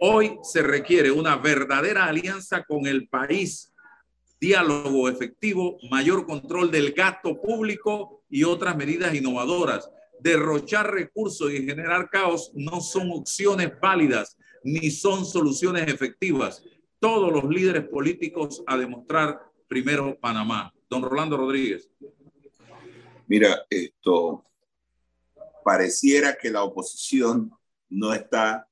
[0.00, 3.72] hoy se requiere una verdadera alianza con el país,
[4.40, 9.88] diálogo efectivo, mayor control del gasto público y otras medidas innovadoras.
[10.20, 16.62] Derrochar recursos y generar caos no son opciones válidas ni son soluciones efectivas
[17.00, 20.72] todos los líderes políticos a demostrar primero Panamá.
[20.90, 21.88] Don Rolando Rodríguez.
[23.26, 24.44] Mira, esto
[25.62, 27.52] pareciera que la oposición
[27.90, 28.66] no está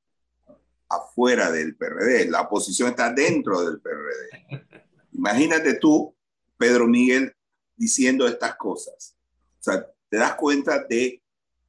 [0.88, 4.66] afuera del PRD, la oposición está dentro del PRD.
[5.12, 6.14] Imagínate tú,
[6.56, 7.34] Pedro Miguel,
[7.76, 9.16] diciendo estas cosas.
[9.60, 11.22] O sea, te das cuenta de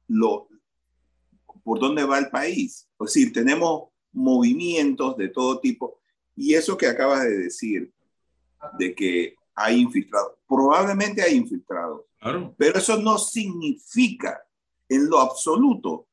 [0.08, 0.48] lo
[1.62, 2.88] por dónde va el país.
[3.00, 6.00] Es decir, tenemos movimientos de todo tipo.
[6.34, 7.92] Y eso que acabas de decir,
[8.78, 12.02] de que hay infiltrados, probablemente hay infiltrados,
[12.56, 14.40] pero eso no significa
[14.88, 16.06] en lo absoluto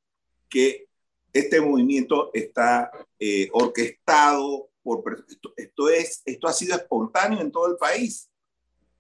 [0.50, 0.88] que
[1.32, 7.68] este movimiento está eh, orquestado por esto, esto, es esto ha sido espontáneo en todo
[7.68, 8.30] el país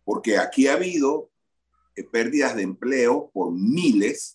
[0.05, 1.31] porque aquí ha habido
[1.95, 4.34] eh, pérdidas de empleo por miles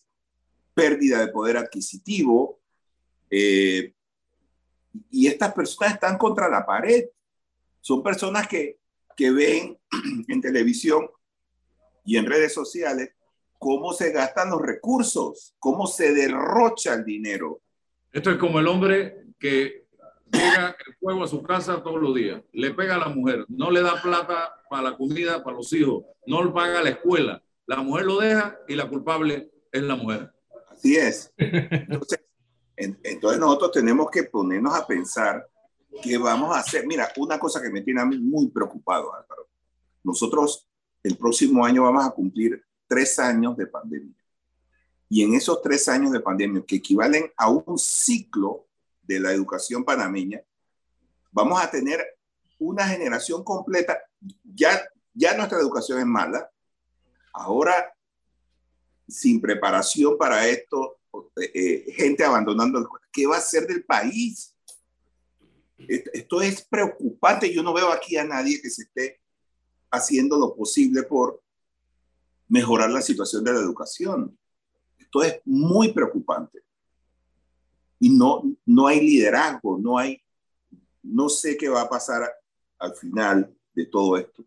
[0.81, 2.59] pérdida de poder adquisitivo
[3.29, 3.93] eh,
[5.11, 7.05] y estas personas están contra la pared.
[7.83, 8.79] Son personas que,
[9.15, 9.79] que ven
[10.29, 11.07] en televisión
[12.07, 13.11] y en redes sociales
[13.59, 17.61] cómo se gastan los recursos, cómo se derrocha el dinero.
[18.11, 19.85] Esto es como el hombre que
[20.33, 23.71] llega el fuego a su casa todos los días, le pega a la mujer, no
[23.71, 27.83] le da plata para la comida para los hijos, no le paga la escuela, la
[27.83, 30.33] mujer lo deja y la culpable es la mujer.
[30.81, 31.31] Así es.
[31.37, 32.21] Entonces,
[32.75, 35.47] entonces nosotros tenemos que ponernos a pensar
[36.03, 36.87] qué vamos a hacer.
[36.87, 39.47] Mira, una cosa que me tiene a mí muy preocupado, Álvaro.
[40.03, 40.67] Nosotros
[41.03, 44.17] el próximo año vamos a cumplir tres años de pandemia.
[45.11, 48.67] Y en esos tres años de pandemia, que equivalen a un ciclo
[49.03, 50.41] de la educación panameña,
[51.31, 52.03] vamos a tener
[52.59, 53.99] una generación completa.
[54.55, 54.81] Ya,
[55.13, 56.51] ya nuestra educación es mala.
[57.35, 57.93] Ahora,
[59.11, 60.99] sin preparación para esto,
[61.41, 64.55] eh, eh, gente abandonando el ¿Qué va a ser del país?
[65.89, 67.53] Esto es preocupante.
[67.53, 69.21] Yo no veo aquí a nadie que se esté
[69.91, 71.43] haciendo lo posible por
[72.49, 74.39] mejorar la situación de la educación.
[74.99, 76.63] Esto es muy preocupante.
[77.99, 80.23] Y no, no hay liderazgo, no hay,
[81.03, 82.31] no sé qué va a pasar
[82.79, 84.45] al final de todo esto.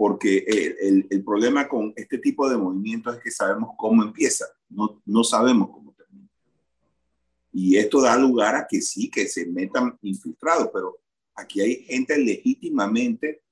[0.00, 4.46] Porque el, el, el problema con este tipo de movimientos es que sabemos cómo empieza
[4.70, 6.28] no, no sabemos cómo termina.
[7.52, 10.98] Y esto da lugar a que sí, que se metan infiltrados, pero
[11.34, 13.42] aquí hay gente legítimamente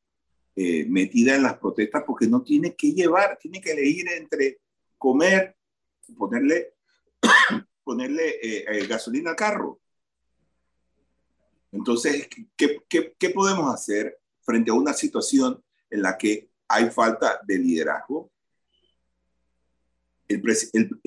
[0.54, 4.60] eh, metida en las protestas porque no tiene que llevar, tiene que elegir entre
[4.96, 5.56] comer,
[6.16, 6.74] ponerle,
[7.84, 9.80] ponerle eh, eh, gasolina al carro.
[11.70, 17.40] Entonces, ¿qué, ¿qué, qué, podemos hacer frente a una situación en la que hay falta
[17.46, 18.30] de liderazgo,
[20.28, 20.42] el,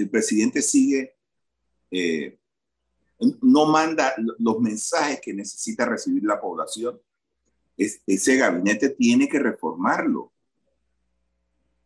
[0.09, 1.15] presidente sigue
[1.91, 2.39] eh,
[3.41, 6.99] no manda los mensajes que necesita recibir la población.
[7.77, 10.33] ese gabinete tiene que reformarlo.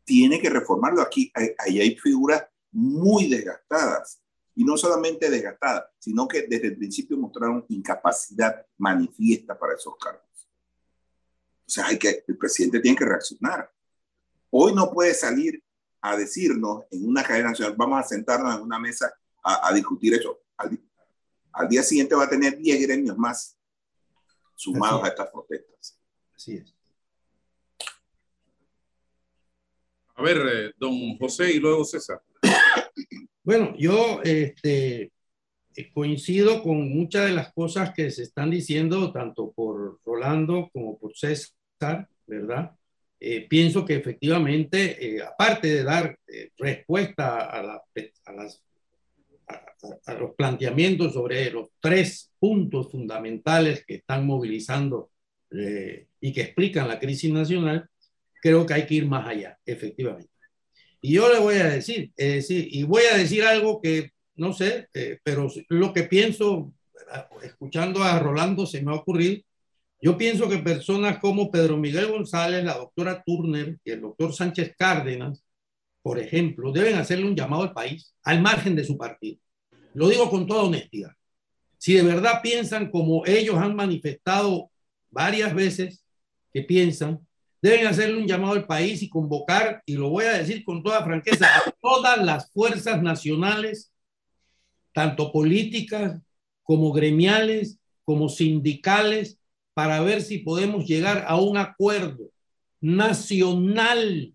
[0.04, 1.02] Tiene que reformarlo.
[1.02, 4.22] Aquí ahí hay figuras muy desgastadas.
[4.56, 10.24] Y no solamente desgastadas, sino que desde el principio mostraron incapacidad manifiesta para esos cargos.
[11.68, 13.72] O sea, hay que, el presidente tiene que reaccionar.
[14.52, 15.62] Hoy no puede salir
[16.02, 19.12] a decirnos en una cadena nacional, vamos a sentarnos en una mesa
[19.44, 20.40] a, discutir eso.
[20.58, 23.58] Al, día siguiente va a tener 10 gremios más
[24.56, 26.00] sumados a estas protestas.
[26.36, 26.76] Así es.
[30.16, 32.22] A ver, eh, don José y luego César.
[33.44, 35.12] Bueno, yo este,
[35.94, 41.16] coincido con muchas de las cosas que se están diciendo, tanto por Rolando como por
[41.16, 42.72] César, ¿verdad?
[43.20, 47.82] Eh, pienso que efectivamente, eh, aparte de dar eh, respuesta a,
[50.20, 55.12] los planteamientos sobre los tres puntos fundamentales que están movilizando
[56.20, 57.88] y que explican la crisis nacional,
[58.42, 60.30] creo que hay que ir más allá, efectivamente.
[61.02, 64.90] Y yo le voy a decir, decir y voy a decir algo que no sé,
[65.24, 66.74] pero lo que pienso,
[67.44, 69.42] escuchando a Rolando, se me ha ocurrido
[70.06, 74.76] yo pienso que personas como Pedro Miguel González, la doctora Turner y el doctor Sánchez
[74.78, 75.44] Cárdenas,
[76.04, 79.40] por ejemplo, deben hacerle un llamado al país al margen de su partido.
[79.96, 81.12] Lo digo con toda honestidad.
[81.80, 84.70] Si de verdad piensan como ellos han manifestado
[85.10, 86.06] varias veces
[86.54, 87.26] que piensan,
[87.60, 91.04] deben hacerle un llamado al país y convocar, y lo voy a decir con toda
[91.04, 93.92] franqueza, a todas las fuerzas nacionales,
[94.96, 96.22] tanto políticas
[96.64, 99.38] como gremiales, como sindicales,
[99.74, 102.30] para ver si podemos llegar a un acuerdo
[102.80, 104.34] nacional,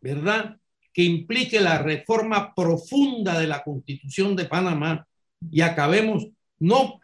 [0.00, 0.56] ¿verdad?
[0.94, 5.06] Que implique la reforma profunda de la constitución de Panamá
[5.50, 6.26] y acabemos,
[6.58, 6.98] no,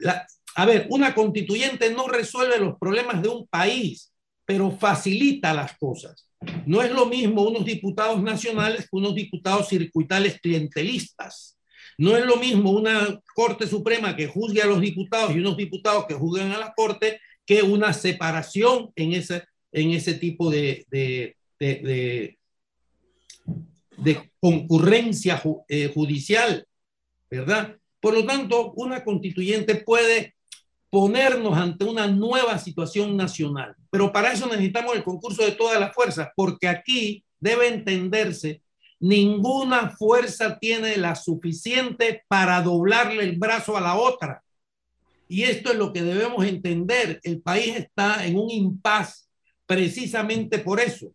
[0.55, 4.11] a ver, una constituyente no resuelve los problemas de un país,
[4.47, 6.31] pero facilita las cosas.
[6.65, 11.56] No es lo mismo unos diputados nacionales que unos diputados circuitales clientelistas.
[11.99, 16.07] No es lo mismo una Corte Suprema que juzgue a los diputados y unos diputados
[16.07, 21.37] que juzguen a la Corte que una separación en ese, en ese tipo de, de,
[21.59, 22.37] de,
[24.41, 26.67] concurrencia eh, judicial,
[27.31, 27.77] ¿verdad?
[28.01, 30.35] Por lo tanto, una constituyente puede
[30.91, 35.95] ponernos ante una nueva situación nacional, pero para eso necesitamos el concurso de todas las
[35.95, 38.63] fuerzas, porque aquí debe entenderse
[38.99, 44.43] Ninguna fuerza tiene la suficiente para doblarle el brazo a la otra.
[45.29, 47.21] Y esto es lo que debemos entender.
[47.23, 49.29] El país está en un impas
[49.67, 51.13] precisamente por eso.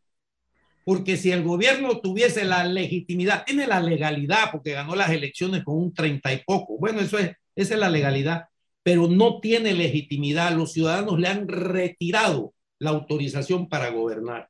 [0.83, 5.77] Porque si el gobierno tuviese la legitimidad, tiene la legalidad, porque ganó las elecciones con
[5.77, 6.77] un treinta y poco.
[6.77, 8.45] Bueno, eso es, esa es la legalidad,
[8.83, 10.55] pero no tiene legitimidad.
[10.55, 14.49] Los ciudadanos le han retirado la autorización para gobernar.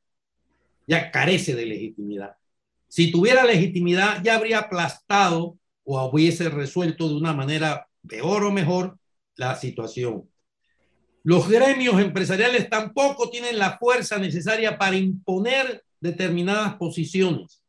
[0.86, 2.36] Ya carece de legitimidad.
[2.92, 8.98] Si tuviera legitimidad, ya habría aplastado o hubiese resuelto de una manera peor o mejor
[9.34, 10.28] la situación.
[11.22, 17.62] Los gremios empresariales tampoco tienen la fuerza necesaria para imponer determinadas posiciones.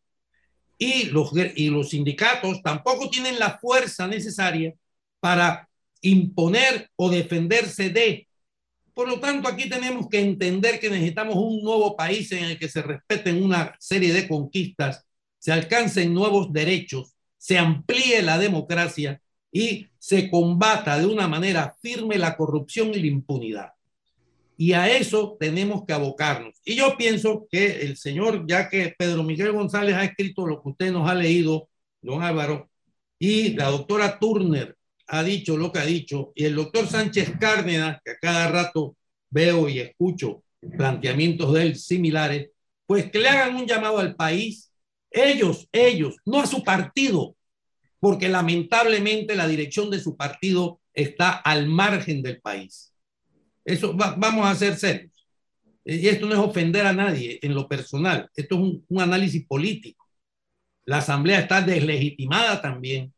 [0.78, 4.74] Y los, y los sindicatos tampoco tienen la fuerza necesaria
[5.21, 5.69] para
[6.01, 8.28] imponer o defenderse de.
[8.93, 12.67] Por lo tanto, aquí tenemos que entender que necesitamos un nuevo país en el que
[12.67, 15.05] se respeten una serie de conquistas
[15.44, 19.22] se alcancen nuevos derechos, se amplíe la democracia
[19.52, 23.74] y se combata de una manera firme la corrupción y la impunidad.
[24.56, 26.62] Y a eso tenemos que abocarnos.
[26.64, 30.70] Y yo pienso que el señor, ya que Pedro Miguel González ha escrito lo que
[30.70, 31.68] usted nos ha leído,
[32.02, 32.70] don Álvaro,
[33.20, 34.78] y la doctora Turner
[35.08, 38.96] ha dicho lo que ha dicho, y el doctor Sánchez Cárdenas, que a cada rato
[39.30, 40.41] veo y escucho
[40.78, 42.50] planteamientos de él similares,
[42.86, 44.70] pues que le hagan un llamado al país
[45.14, 47.36] ellos, ellos, no a su partido,
[47.99, 52.93] porque lamentablemente la dirección de su partido está al margen del país.
[53.64, 55.14] Eso vamos a ser serios.
[55.86, 60.05] Y esto no es ofender a nadie en lo personal, esto es un, análisis político.
[60.86, 63.14] La asamblea está deslegitimada también.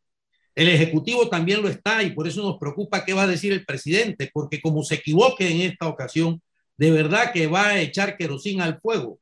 [0.54, 3.64] El ejecutivo también lo está y por eso nos preocupa qué va a decir el
[3.64, 6.40] presidente, porque como se equivoque en esta ocasión,
[6.76, 9.20] de verdad que va a echar querosín al fuego.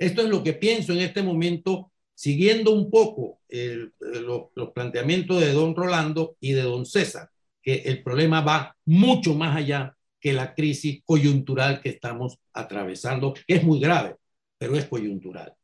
[0.00, 5.76] Esto es lo que pienso en este momento, siguiendo un poco los planteamientos de don
[5.76, 7.30] Rolando y de don César,
[7.62, 13.56] que el problema va mucho más allá que la crisis coyuntural que estamos atravesando, que
[13.56, 14.16] es muy grave,
[14.56, 15.54] pero es coyuntural.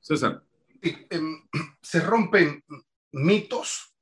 [0.00, 0.44] César.
[0.80, 1.42] Em,
[1.82, 2.62] se rompen
[3.10, 3.92] mitos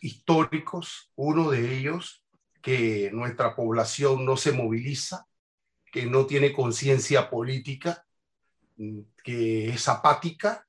[0.00, 2.22] históricos, uno de ellos
[2.62, 5.26] que nuestra población no se moviliza,
[5.90, 8.04] que no tiene conciencia política,
[9.24, 10.66] que es apática,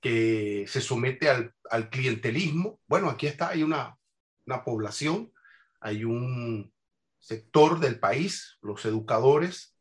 [0.00, 2.80] que se somete al, al, clientelismo.
[2.86, 3.98] Bueno, aquí está, hay una,
[4.46, 5.32] una población,
[5.80, 6.72] hay un
[7.18, 9.76] sector del país, los educadores,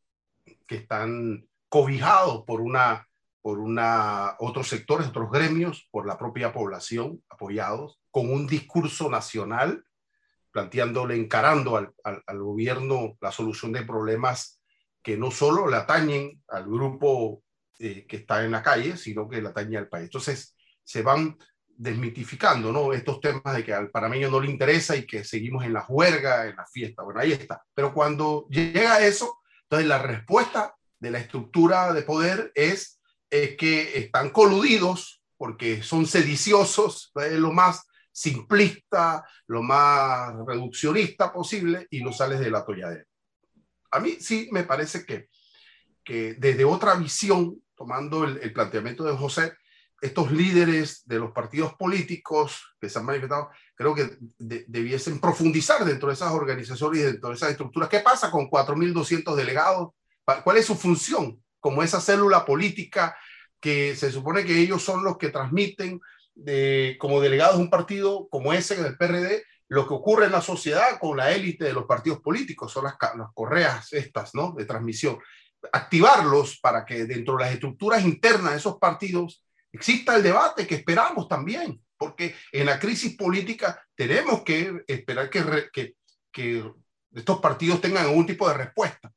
[0.67, 3.07] que están cobijados por una
[3.45, 9.85] por una, otros sectores, otros gremios, por la propia población, apoyados, con un discurso nacional,
[10.49, 14.59] planteándole, encarando al, al, gobierno la solución de problemas
[15.05, 17.43] que no solo le atañen al grupo
[17.77, 20.05] eh, que está en la calle, sino que le atañe al país.
[20.05, 21.37] Entonces, se van
[21.67, 22.91] desmitificando ¿no?
[22.91, 26.47] estos temas de que al panameño no le interesa y que seguimos en la juerga,
[26.47, 27.03] en la fiesta.
[27.03, 27.61] Bueno, ahí está.
[27.75, 32.99] Pero cuando llega eso, entonces la respuesta de la estructura de poder es
[33.29, 41.85] es que están coludidos porque son sediciosos, es lo más simplista, lo más reduccionista posible
[41.91, 43.05] y no sales del atolladero.
[43.95, 45.29] A mí sí me parece que,
[46.03, 49.53] que desde otra visión, tomando el, planteamiento de José,
[50.01, 56.09] estos líderes de los partidos políticos que se han manifestado, creo que debiesen profundizar dentro
[56.09, 57.89] de esas organizaciones y dentro de esas estructuras.
[57.89, 59.89] ¿Qué pasa con 4.200 delegados?
[60.43, 61.41] ¿Cuál es su función?
[61.65, 63.17] como esa célula política
[63.59, 65.99] que se supone que ellos son los que transmiten
[66.35, 70.41] de, como delegados de un partido como ese, del PRD, lo que ocurre en la
[70.41, 74.51] sociedad con la élite de los partidos políticos, son las, las correas estas, ¿no?
[74.51, 75.17] De transmisión.
[75.71, 80.75] Activarlos para que dentro de las estructuras internas de esos partidos exista el debate que
[80.75, 85.95] esperamos también, porque en la crisis política tenemos que esperar que, que,
[86.31, 86.71] que
[87.13, 89.11] estos partidos tengan algún tipo de respuesta.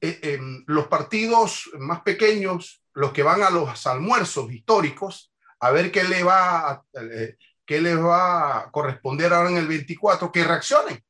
[0.00, 6.04] Eh, los partidos más pequeños, los que van a los almuerzos históricos, a ver qué
[6.04, 11.02] le va a, eh, qué les va a corresponder ahora en el 24, que reaccionen,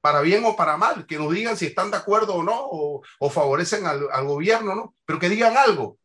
[0.00, 3.30] para bien o para mal, que nos digan si están de acuerdo o no, o,
[3.30, 4.94] favorecen al, gobierno, ¿no?
[5.04, 5.98] Pero que digan algo.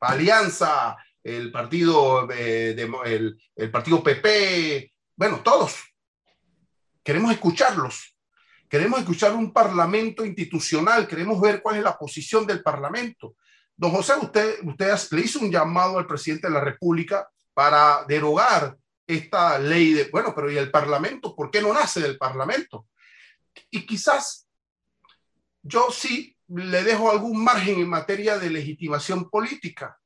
[0.00, 5.74] Alianza, el partido, eh, el, el partido PP, bueno, todos.
[7.02, 8.16] Queremos escucharlos
[8.68, 13.36] Queremos escuchar un parlamento institucional, queremos ver cuál es la posición del parlamento.
[13.76, 18.76] Don José, usted, usted le hizo un llamado al presidente de la República para derogar
[19.06, 21.34] esta ley de, bueno, pero ¿y el parlamento?
[21.34, 22.88] ¿Por qué no nace del parlamento?
[23.70, 24.48] Y quizás
[25.62, 29.98] yo sí le dejo algún margen en materia de legitimación política,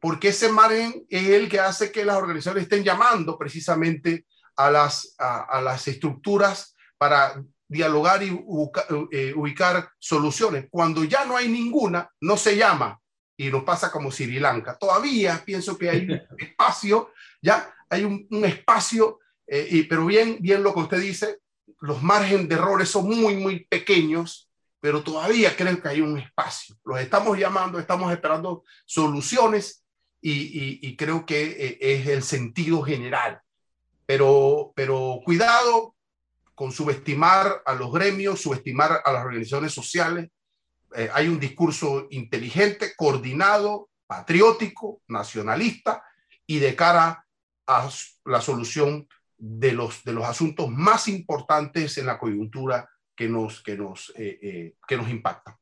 [0.00, 4.26] porque ese margen es el que hace que las organizaciones estén llamando precisamente
[4.56, 8.28] a las, a, a las estructuras para dialogar y
[9.10, 10.66] eh, ubicar soluciones.
[10.70, 13.00] Cuando ya no hay ninguna, no se llama
[13.36, 14.76] y nos pasa como Sri Lanka.
[14.78, 20.74] Todavía pienso que hay espacio, ya hay un, espacio, eh, y, pero bien, bien lo
[20.74, 21.38] que usted dice,
[21.80, 26.76] los márgenes de errores son muy, muy pequeños, pero todavía creo que hay un espacio.
[26.84, 29.84] Los estamos llamando, estamos esperando soluciones
[30.20, 33.40] y, y creo que eh, es el sentido general.
[34.06, 35.96] Pero, pero cuidado
[36.56, 40.30] con subestimar a los gremios, subestimar a las organizaciones sociales.
[40.96, 46.02] Eh, hay un discurso inteligente, coordinado, patriótico, nacionalista
[46.46, 47.25] y de cara
[47.66, 47.88] a
[48.24, 53.76] la solución de los, de los asuntos más importantes en la coyuntura que nos, que
[53.76, 55.58] nos, eh, eh, que nos impacta.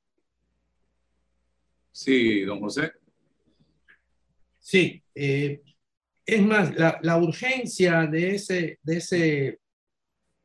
[1.91, 2.93] Sí, don José.
[4.59, 9.61] Sí, es más, la, la, urgencia de ese, de ese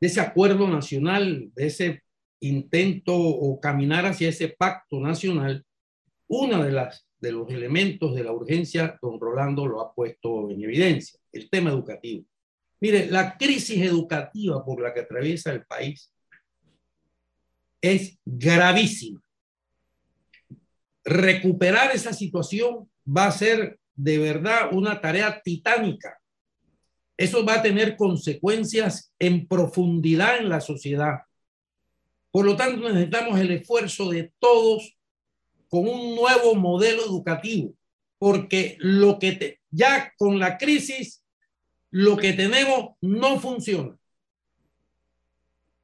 [0.00, 2.02] de ese acuerdo nacional, de ese
[2.40, 5.64] intento o caminar hacia ese pacto nacional,
[6.26, 10.62] una de las de los elementos de la urgencia, don Rolando lo ha puesto en
[10.62, 12.24] evidencia, el tema educativo.
[12.80, 16.12] Mire, la crisis educativa por la que atraviesa el país
[17.80, 19.20] es gravísima.
[21.04, 26.20] Recuperar esa situación va a ser de verdad una tarea titánica
[27.20, 31.18] eso va a tener consecuencias en profundidad en la sociedad.
[32.30, 34.96] Por lo tanto, necesitamos el esfuerzo de todos
[35.70, 37.72] con un nuevo modelo educativo,
[38.18, 41.22] porque lo que ya con la crisis,
[41.90, 43.96] lo que tenemos no funciona.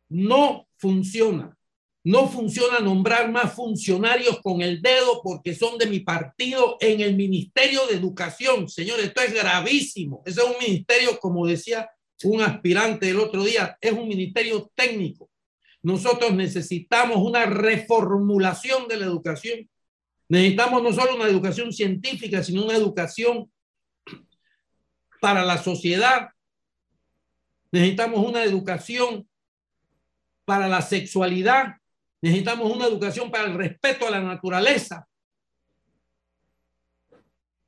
[0.08, 1.56] No funciona.
[2.04, 7.16] No funciona nombrar más funcionarios con el dedo porque son de mi partido en el
[7.16, 8.68] Ministerio de Educación.
[8.68, 10.22] Señores, esto es gravísimo.
[10.24, 11.90] Ese es un ministerio, como decía
[12.24, 15.30] un aspirante el otro día, es un ministerio técnico.
[15.82, 19.68] Nosotros necesitamos una reformulación de la educación.
[20.28, 23.50] Necesitamos no solo una educación científica, sino una educación
[25.20, 26.30] para la sociedad.
[27.70, 29.28] Necesitamos una educación
[30.44, 31.76] para la sexualidad.
[32.20, 35.06] Necesitamos una educación para el respeto a la naturaleza.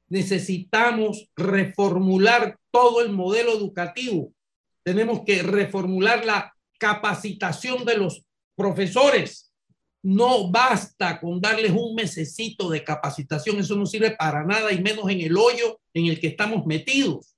[0.09, 4.32] Necesitamos reformular todo el modelo educativo.
[4.82, 8.24] Tenemos que reformular la capacitación de los
[8.56, 9.47] profesores.
[10.09, 15.06] No basta con darles un mesecito de capacitación, eso no sirve para nada y menos
[15.11, 17.36] en el hoyo en el que estamos metidos.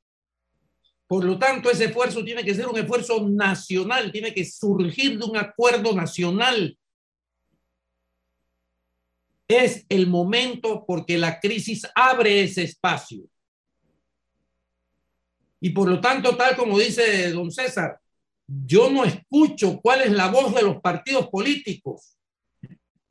[1.08, 5.24] Por lo tanto, ese esfuerzo tiene que ser un esfuerzo nacional, tiene que surgir de
[5.24, 6.78] un acuerdo nacional.
[9.48, 13.24] Es el momento porque la crisis abre ese espacio.
[15.60, 17.98] Y por lo tanto, tal como dice don César,
[18.46, 22.16] yo no escucho cuál es la voz de los partidos políticos.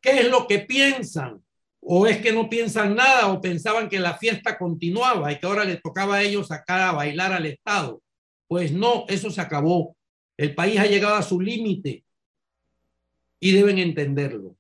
[0.02, 1.44] ¿Qué es lo que piensan?
[1.82, 5.64] ¿O es que no piensan nada o pensaban que la fiesta continuaba y que ahora
[5.64, 8.02] les tocaba a ellos sacar a bailar al Estado?
[8.48, 9.96] Pues no, eso se acabó.
[10.38, 12.04] El país ha llegado a su límite
[13.40, 14.56] y deben entenderlo.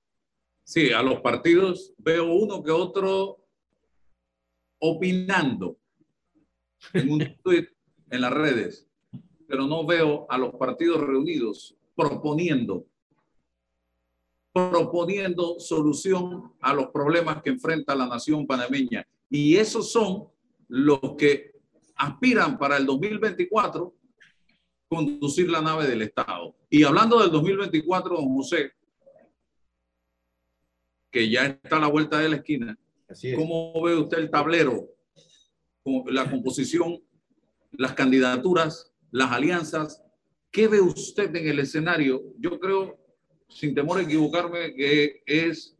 [0.63, 3.45] Sí, a los partidos veo uno que otro
[4.79, 5.77] opinando
[6.93, 7.67] en un tweet
[8.11, 8.89] en las redes
[9.49, 12.85] pero no veo a los partidos reunidos proponiendo,
[14.53, 19.07] proponiendo solución a los problemas que enfrenta la nación panameña.
[19.29, 20.27] Y esos son
[20.67, 21.51] los que
[21.95, 23.93] aspiran para el 2024
[24.87, 26.55] conducir la nave del Estado.
[26.69, 28.71] Y hablando del 2024, don José,
[31.11, 32.77] que ya está a la vuelta de la esquina,
[33.35, 34.87] ¿cómo ve usted el tablero,
[36.07, 36.99] la composición,
[37.71, 40.03] las candidaturas las alianzas.
[40.51, 42.23] ¿Qué ve usted en el escenario?
[42.39, 42.97] Yo creo,
[43.49, 45.75] sin temor a equivocarme, que es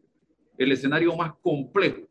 [0.58, 2.02] el escenario más complejo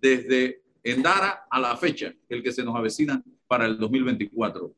[0.00, 4.74] desde Endara a la fecha, el que se nos avecina para el 2024.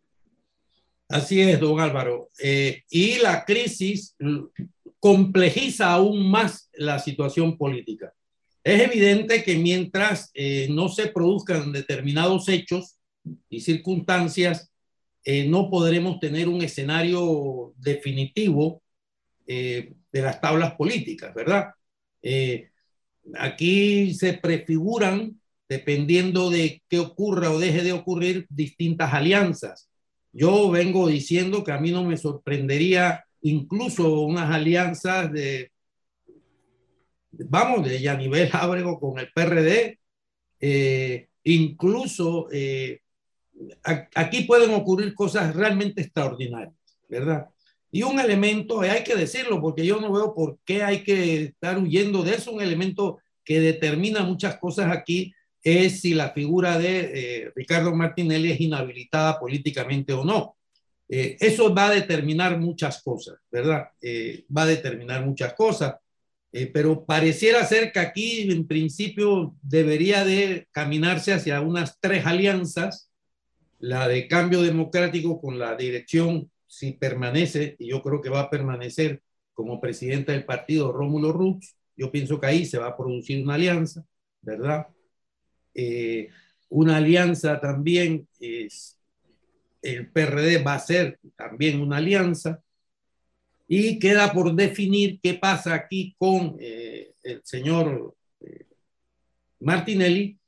[1.08, 2.30] Así es, don Álvaro.
[2.42, 4.16] Eh, y la crisis
[4.98, 8.12] complejiza aún más la situación política.
[8.64, 12.98] Es evidente que mientras eh, no se produzcan determinados hechos
[13.48, 14.72] y circunstancias,
[15.24, 18.82] eh, no podremos tener un escenario definitivo
[19.46, 21.70] eh, de las tablas políticas, ¿verdad?
[22.22, 22.70] Eh,
[23.38, 29.88] aquí se prefiguran, dependiendo de qué ocurra o deje de ocurrir, distintas alianzas.
[30.32, 35.72] Yo vengo diciendo que a mí no me sorprendería incluso unas alianzas de,
[37.30, 39.98] vamos, de Yanivel Ábrego con el PRD,
[41.44, 42.48] incluso
[44.14, 46.74] aquí pueden ocurrir cosas realmente extraordinarias,
[47.08, 47.51] ¿verdad?
[47.94, 51.78] Y un elemento, hay que decirlo, porque yo no veo por qué hay que estar
[51.78, 55.32] huyendo de eso, un elemento que determina muchas cosas aquí
[55.62, 60.56] es si la figura de eh, Ricardo Martinelli es inhabilitada políticamente o no.
[61.06, 63.88] Eh, eso va a determinar muchas cosas, ¿verdad?
[64.00, 65.96] Eh, va a determinar muchas cosas,
[66.72, 73.10] pero pareciera ser que aquí en principio debería de caminarse hacia unas tres alianzas
[73.82, 78.50] la de cambio democrático con la dirección, si permanece, y yo creo que va a
[78.50, 79.20] permanecer
[79.52, 83.56] como presidenta del partido Rómulo Rux, yo pienso que ahí se va a producir una
[83.56, 84.06] alianza,
[84.40, 84.86] ¿verdad?
[85.74, 86.30] Eh,
[86.70, 88.98] una alianza también es,
[89.82, 92.62] el PRD va a ser también una alianza,
[93.68, 98.64] y queda por definir qué pasa aquí con eh, el señor eh,
[99.60, 100.38] Martinelli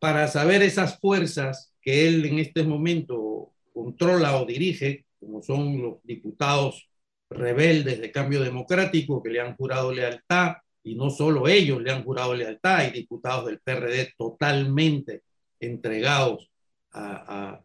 [0.00, 6.02] para saber esas fuerzas que él en este momento controla o dirige, como son los
[6.02, 6.88] diputados
[7.30, 12.04] rebeldes de cambio democrático que le han jurado lealtad, y no solo ellos le han
[12.04, 15.22] jurado lealtad, hay diputados del PRD totalmente
[15.60, 16.50] entregados
[16.92, 17.60] a,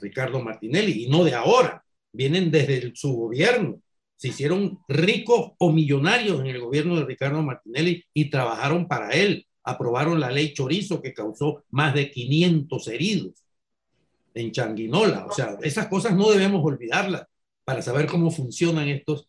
[0.00, 3.80] Ricardo Martinelli, y no de ahora, vienen desde su gobierno,
[4.14, 9.46] se hicieron ricos o millonarios en el gobierno de Ricardo Martinelli y trabajaron para él.
[9.62, 13.42] Aprobaron la ley Chorizo que causó más de 500 heridos
[14.38, 15.26] en Changuinola.
[15.26, 17.24] O sea, esas cosas no debemos olvidarlas
[17.64, 19.28] para saber cómo funcionan estos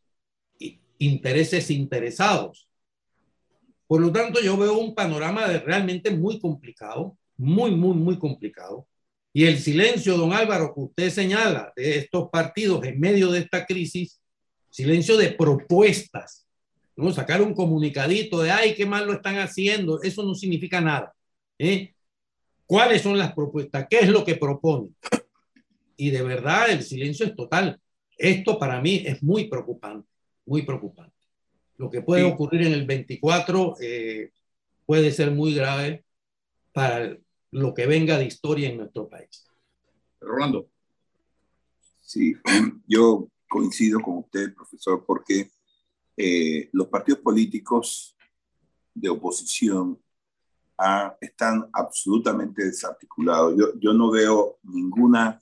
[0.99, 2.67] intereses interesados.
[3.87, 8.87] Por lo tanto, yo veo un panorama de realmente muy complicado, muy, muy, muy complicado.
[9.33, 13.65] Y el silencio, don Álvaro, que usted señala de estos partidos en medio de esta
[13.65, 14.19] crisis,
[14.69, 16.47] silencio de propuestas,
[16.95, 17.11] ¿no?
[17.11, 21.13] Sacar un comunicadito de, ay, qué mal lo están haciendo, eso no significa nada.
[21.57, 21.93] ¿eh?
[22.69, 23.87] ¿Cuáles son las propuestas?
[23.89, 24.95] ¿Qué es lo que proponen?
[25.97, 27.81] Y de verdad el silencio es total.
[28.15, 30.07] Esto para mí es muy preocupante,
[30.45, 31.15] muy preocupante.
[31.77, 34.33] Lo que puede ocurrir en el 24 eh,
[34.85, 36.05] puede ser muy grave
[36.71, 37.17] para
[37.49, 39.47] lo que venga de historia en nuestro país.
[40.21, 40.69] Rolando.
[42.01, 42.35] Sí,
[42.87, 45.49] yo coincido con usted, profesor, porque
[46.15, 48.15] eh, los partidos políticos
[48.93, 49.99] de oposición
[50.79, 53.55] ah, están absolutamente desarticulados.
[53.57, 55.39] Yo, yo no veo ninguna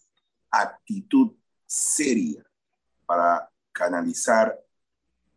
[0.49, 1.31] actitud
[1.65, 2.43] seria
[3.05, 4.57] para canalizar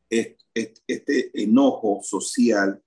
[0.09, 2.83] este, enojo social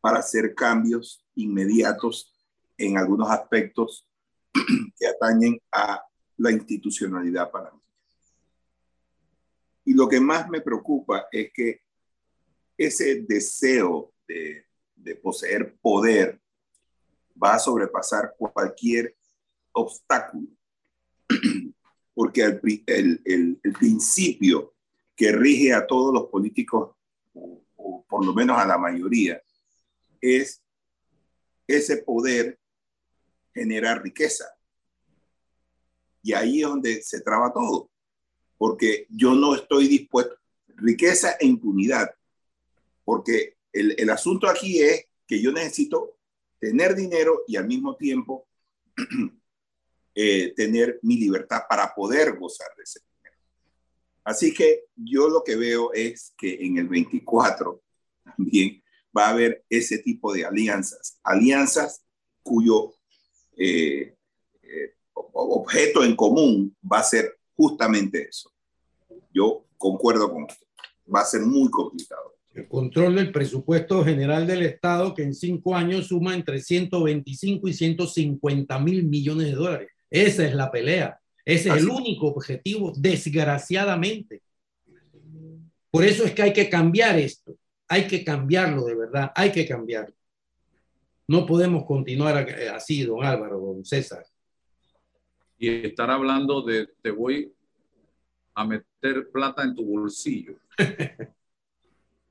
[0.00, 2.34] para hacer cambios inmediatos
[2.76, 4.06] en algunos aspectos
[4.98, 6.04] que atañen a
[6.36, 7.80] la institucionalidad para mí.
[9.86, 11.80] Y lo que más me preocupa es que
[12.76, 14.66] ese deseo de,
[15.22, 16.40] poseer poder
[17.42, 19.16] va a sobrepasar cualquier
[19.72, 20.48] obstáculo,
[22.14, 22.42] porque
[22.86, 24.74] el, el principio
[25.16, 26.94] que rige a todos los políticos,
[27.32, 29.40] o, por lo menos a la mayoría,
[30.20, 30.62] es
[31.66, 32.58] ese poder
[33.52, 34.46] generar riqueza.
[36.22, 37.90] Y ahí es donde se traba todo,
[38.56, 40.34] porque yo no estoy dispuesto,
[40.76, 42.14] riqueza e impunidad,
[43.04, 46.16] porque el, el asunto aquí es que yo necesito
[46.58, 48.46] tener dinero y al mismo tiempo
[50.14, 53.00] eh, tener mi libertad para poder gozar de ese
[54.24, 57.82] Así que yo lo que veo es que en el 24
[58.24, 58.82] también
[59.16, 62.02] va a haber ese tipo de alianzas, alianzas
[62.42, 62.94] cuyo
[63.58, 64.16] eh,
[64.62, 68.50] eh, objeto en común va a ser justamente eso.
[69.30, 70.66] Yo concuerdo con usted,
[71.14, 72.33] va a ser muy complicado.
[72.54, 77.72] El control del presupuesto general del Estado, que en cinco años suma entre 125 y
[77.72, 79.88] 150 mil millones de dólares.
[80.08, 81.18] Esa es la pelea.
[81.44, 84.40] Ese es el único objetivo, desgraciadamente.
[85.90, 87.56] Por eso es que hay que cambiar esto.
[87.88, 89.32] Hay que cambiarlo de verdad.
[89.34, 90.14] Hay que cambiarlo.
[91.26, 92.36] No podemos continuar
[92.72, 94.24] así, don Álvaro, don César.
[95.58, 97.52] Y estar hablando de te voy
[98.54, 100.56] a meter plata en tu bolsillo.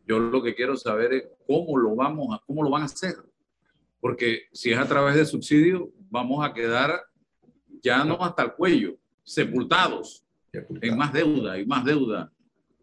[0.05, 3.15] Yo lo que quiero saber es cómo lo vamos a, cómo lo van a hacer.
[3.99, 7.01] Porque si es a través de subsidio, vamos a quedar
[7.81, 12.31] ya no hasta el cuello sepultados en más deuda y más deuda.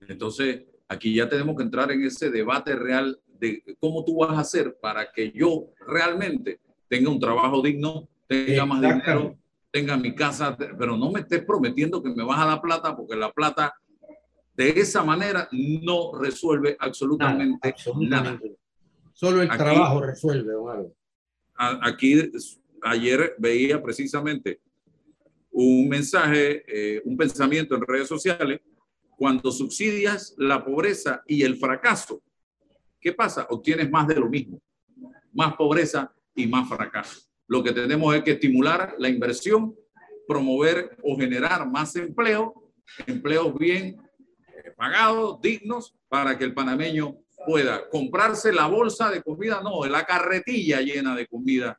[0.09, 4.41] Entonces, aquí ya tenemos que entrar en ese debate real de cómo tú vas a
[4.41, 9.39] hacer para que yo realmente tenga un trabajo digno, tenga más dinero,
[9.71, 13.16] tenga mi casa, pero no me estés prometiendo que me vas a dar plata porque
[13.16, 13.73] la plata
[14.61, 18.39] de esa manera no resuelve absolutamente nada.
[19.15, 20.53] Solo el trabajo resuelve,
[21.57, 22.31] Aquí
[22.83, 24.61] ayer veía precisamente
[25.51, 28.61] un mensaje, eh, un pensamiento en redes sociales,
[29.17, 32.23] cuando subsidias la pobreza y el fracaso,
[33.01, 33.47] ¿qué pasa?
[33.49, 34.61] Obtienes más de lo mismo,
[35.33, 37.21] más pobreza y más fracaso.
[37.47, 39.75] Lo que tenemos es que estimular la inversión,
[40.29, 42.73] promover o generar más empleo,
[43.07, 43.97] empleos bien
[44.81, 50.81] pagados, dignos, para que el panameño pueda comprarse la bolsa de comida, no, la carretilla
[50.81, 51.78] llena de comida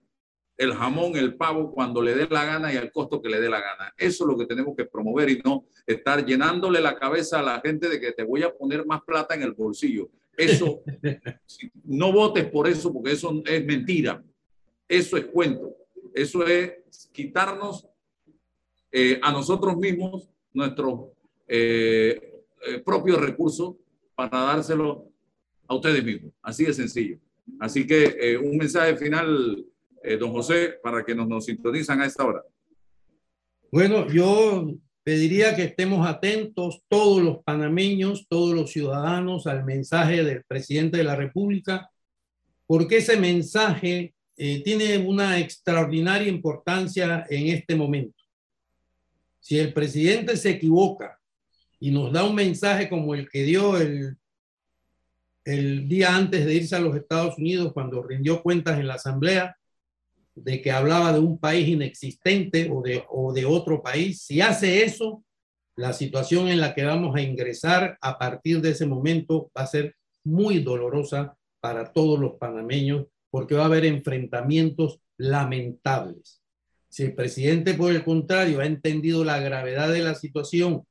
[0.61, 3.49] el jamón, el pavo cuando le dé la gana y al costo que le dé
[3.49, 3.91] la gana.
[3.97, 7.59] Eso es lo que tenemos que promover y no estar llenándole la cabeza a la
[7.61, 10.09] gente de que te voy a poner más plata en el bolsillo.
[10.37, 10.83] Eso,
[11.85, 14.23] no votes por eso porque eso es mentira.
[14.87, 15.75] Eso es cuento.
[16.13, 17.87] Eso es quitarnos
[18.91, 21.09] eh, a nosotros mismos nuestros
[21.47, 22.30] eh,
[22.67, 23.75] eh, propios recursos
[24.15, 25.07] para dárselo
[25.67, 26.33] a ustedes mismos.
[26.41, 27.17] Así de sencillo.
[27.59, 29.65] Así que un mensaje final
[30.03, 32.43] eh, don José, para que nos, nos sintonizan a esta hora?
[33.71, 40.43] Bueno, yo pediría que estemos atentos todos los panameños, todos los ciudadanos al mensaje del
[40.43, 41.89] presidente de la República,
[42.65, 48.23] porque ese mensaje eh, tiene una extraordinaria importancia en este momento.
[49.39, 51.19] Si el presidente se equivoca
[51.81, 54.15] y nos da un mensaje como el que dio el,
[55.43, 59.57] el día antes de irse a los Estados Unidos, cuando rindió cuentas en la Asamblea,
[60.35, 64.83] de que hablaba de un país inexistente o de, o de otro país, si hace
[64.83, 65.23] eso,
[65.75, 69.67] la situación en la que vamos a ingresar a partir de ese momento va a
[69.67, 76.43] ser muy dolorosa para todos los panameños porque va a haber enfrentamientos lamentables.
[76.89, 80.85] Si el presidente, por el contrario, ha entendido la gravedad de la situación,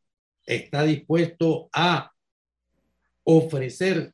[0.47, 2.13] está dispuesto a
[3.25, 4.13] ofrecer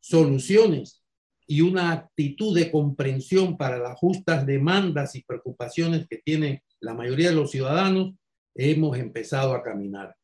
[0.00, 1.02] soluciones
[1.46, 7.30] y una actitud de comprensión para las justas demandas y preocupaciones que tiene la mayoría
[7.30, 8.14] de los ciudadanos,
[8.54, 10.14] hemos empezado a caminar.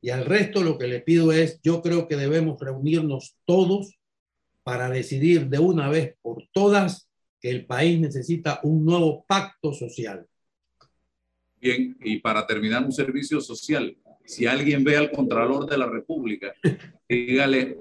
[0.00, 3.98] Y al resto lo que le pido es, yo creo que debemos reunirnos todos
[4.62, 7.08] para decidir de una vez por todas
[7.40, 10.26] que el país necesita un nuevo pacto social.
[11.58, 16.54] Bien, y para terminar un servicio social, si alguien ve al Contralor de la República,
[17.08, 17.78] dígale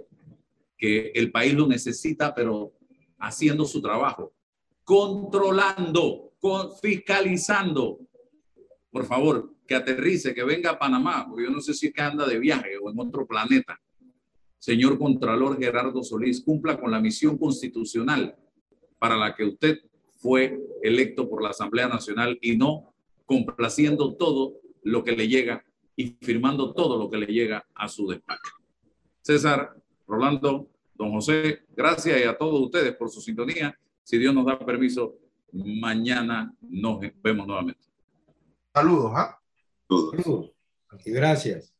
[0.77, 2.73] que el país lo necesita, pero
[3.19, 4.33] haciendo su trabajo,
[4.83, 7.99] controlando, con, fiscalizando.
[8.91, 12.01] Por favor, que aterrice, que venga a Panamá, porque yo no sé si es que
[12.01, 13.79] anda de viaje o en otro planeta.
[14.59, 18.35] Señor Contralor Gerardo Solís, cumpla con la misión constitucional
[18.99, 19.79] para la que usted
[20.19, 22.93] fue electo por la Asamblea Nacional y no
[23.25, 25.65] complaciendo todo lo que le llega
[25.95, 28.53] y firmando todo lo que le llega a su despacho.
[29.21, 29.75] César,
[30.07, 33.77] Rolando, don José, gracias y a todos ustedes por su sintonía.
[34.03, 35.15] Si Dios nos da permiso,
[35.51, 37.87] mañana nos vemos nuevamente.
[38.73, 39.39] Saludos, ¿ah?
[39.87, 40.51] Saludos.
[41.05, 41.72] Gracias.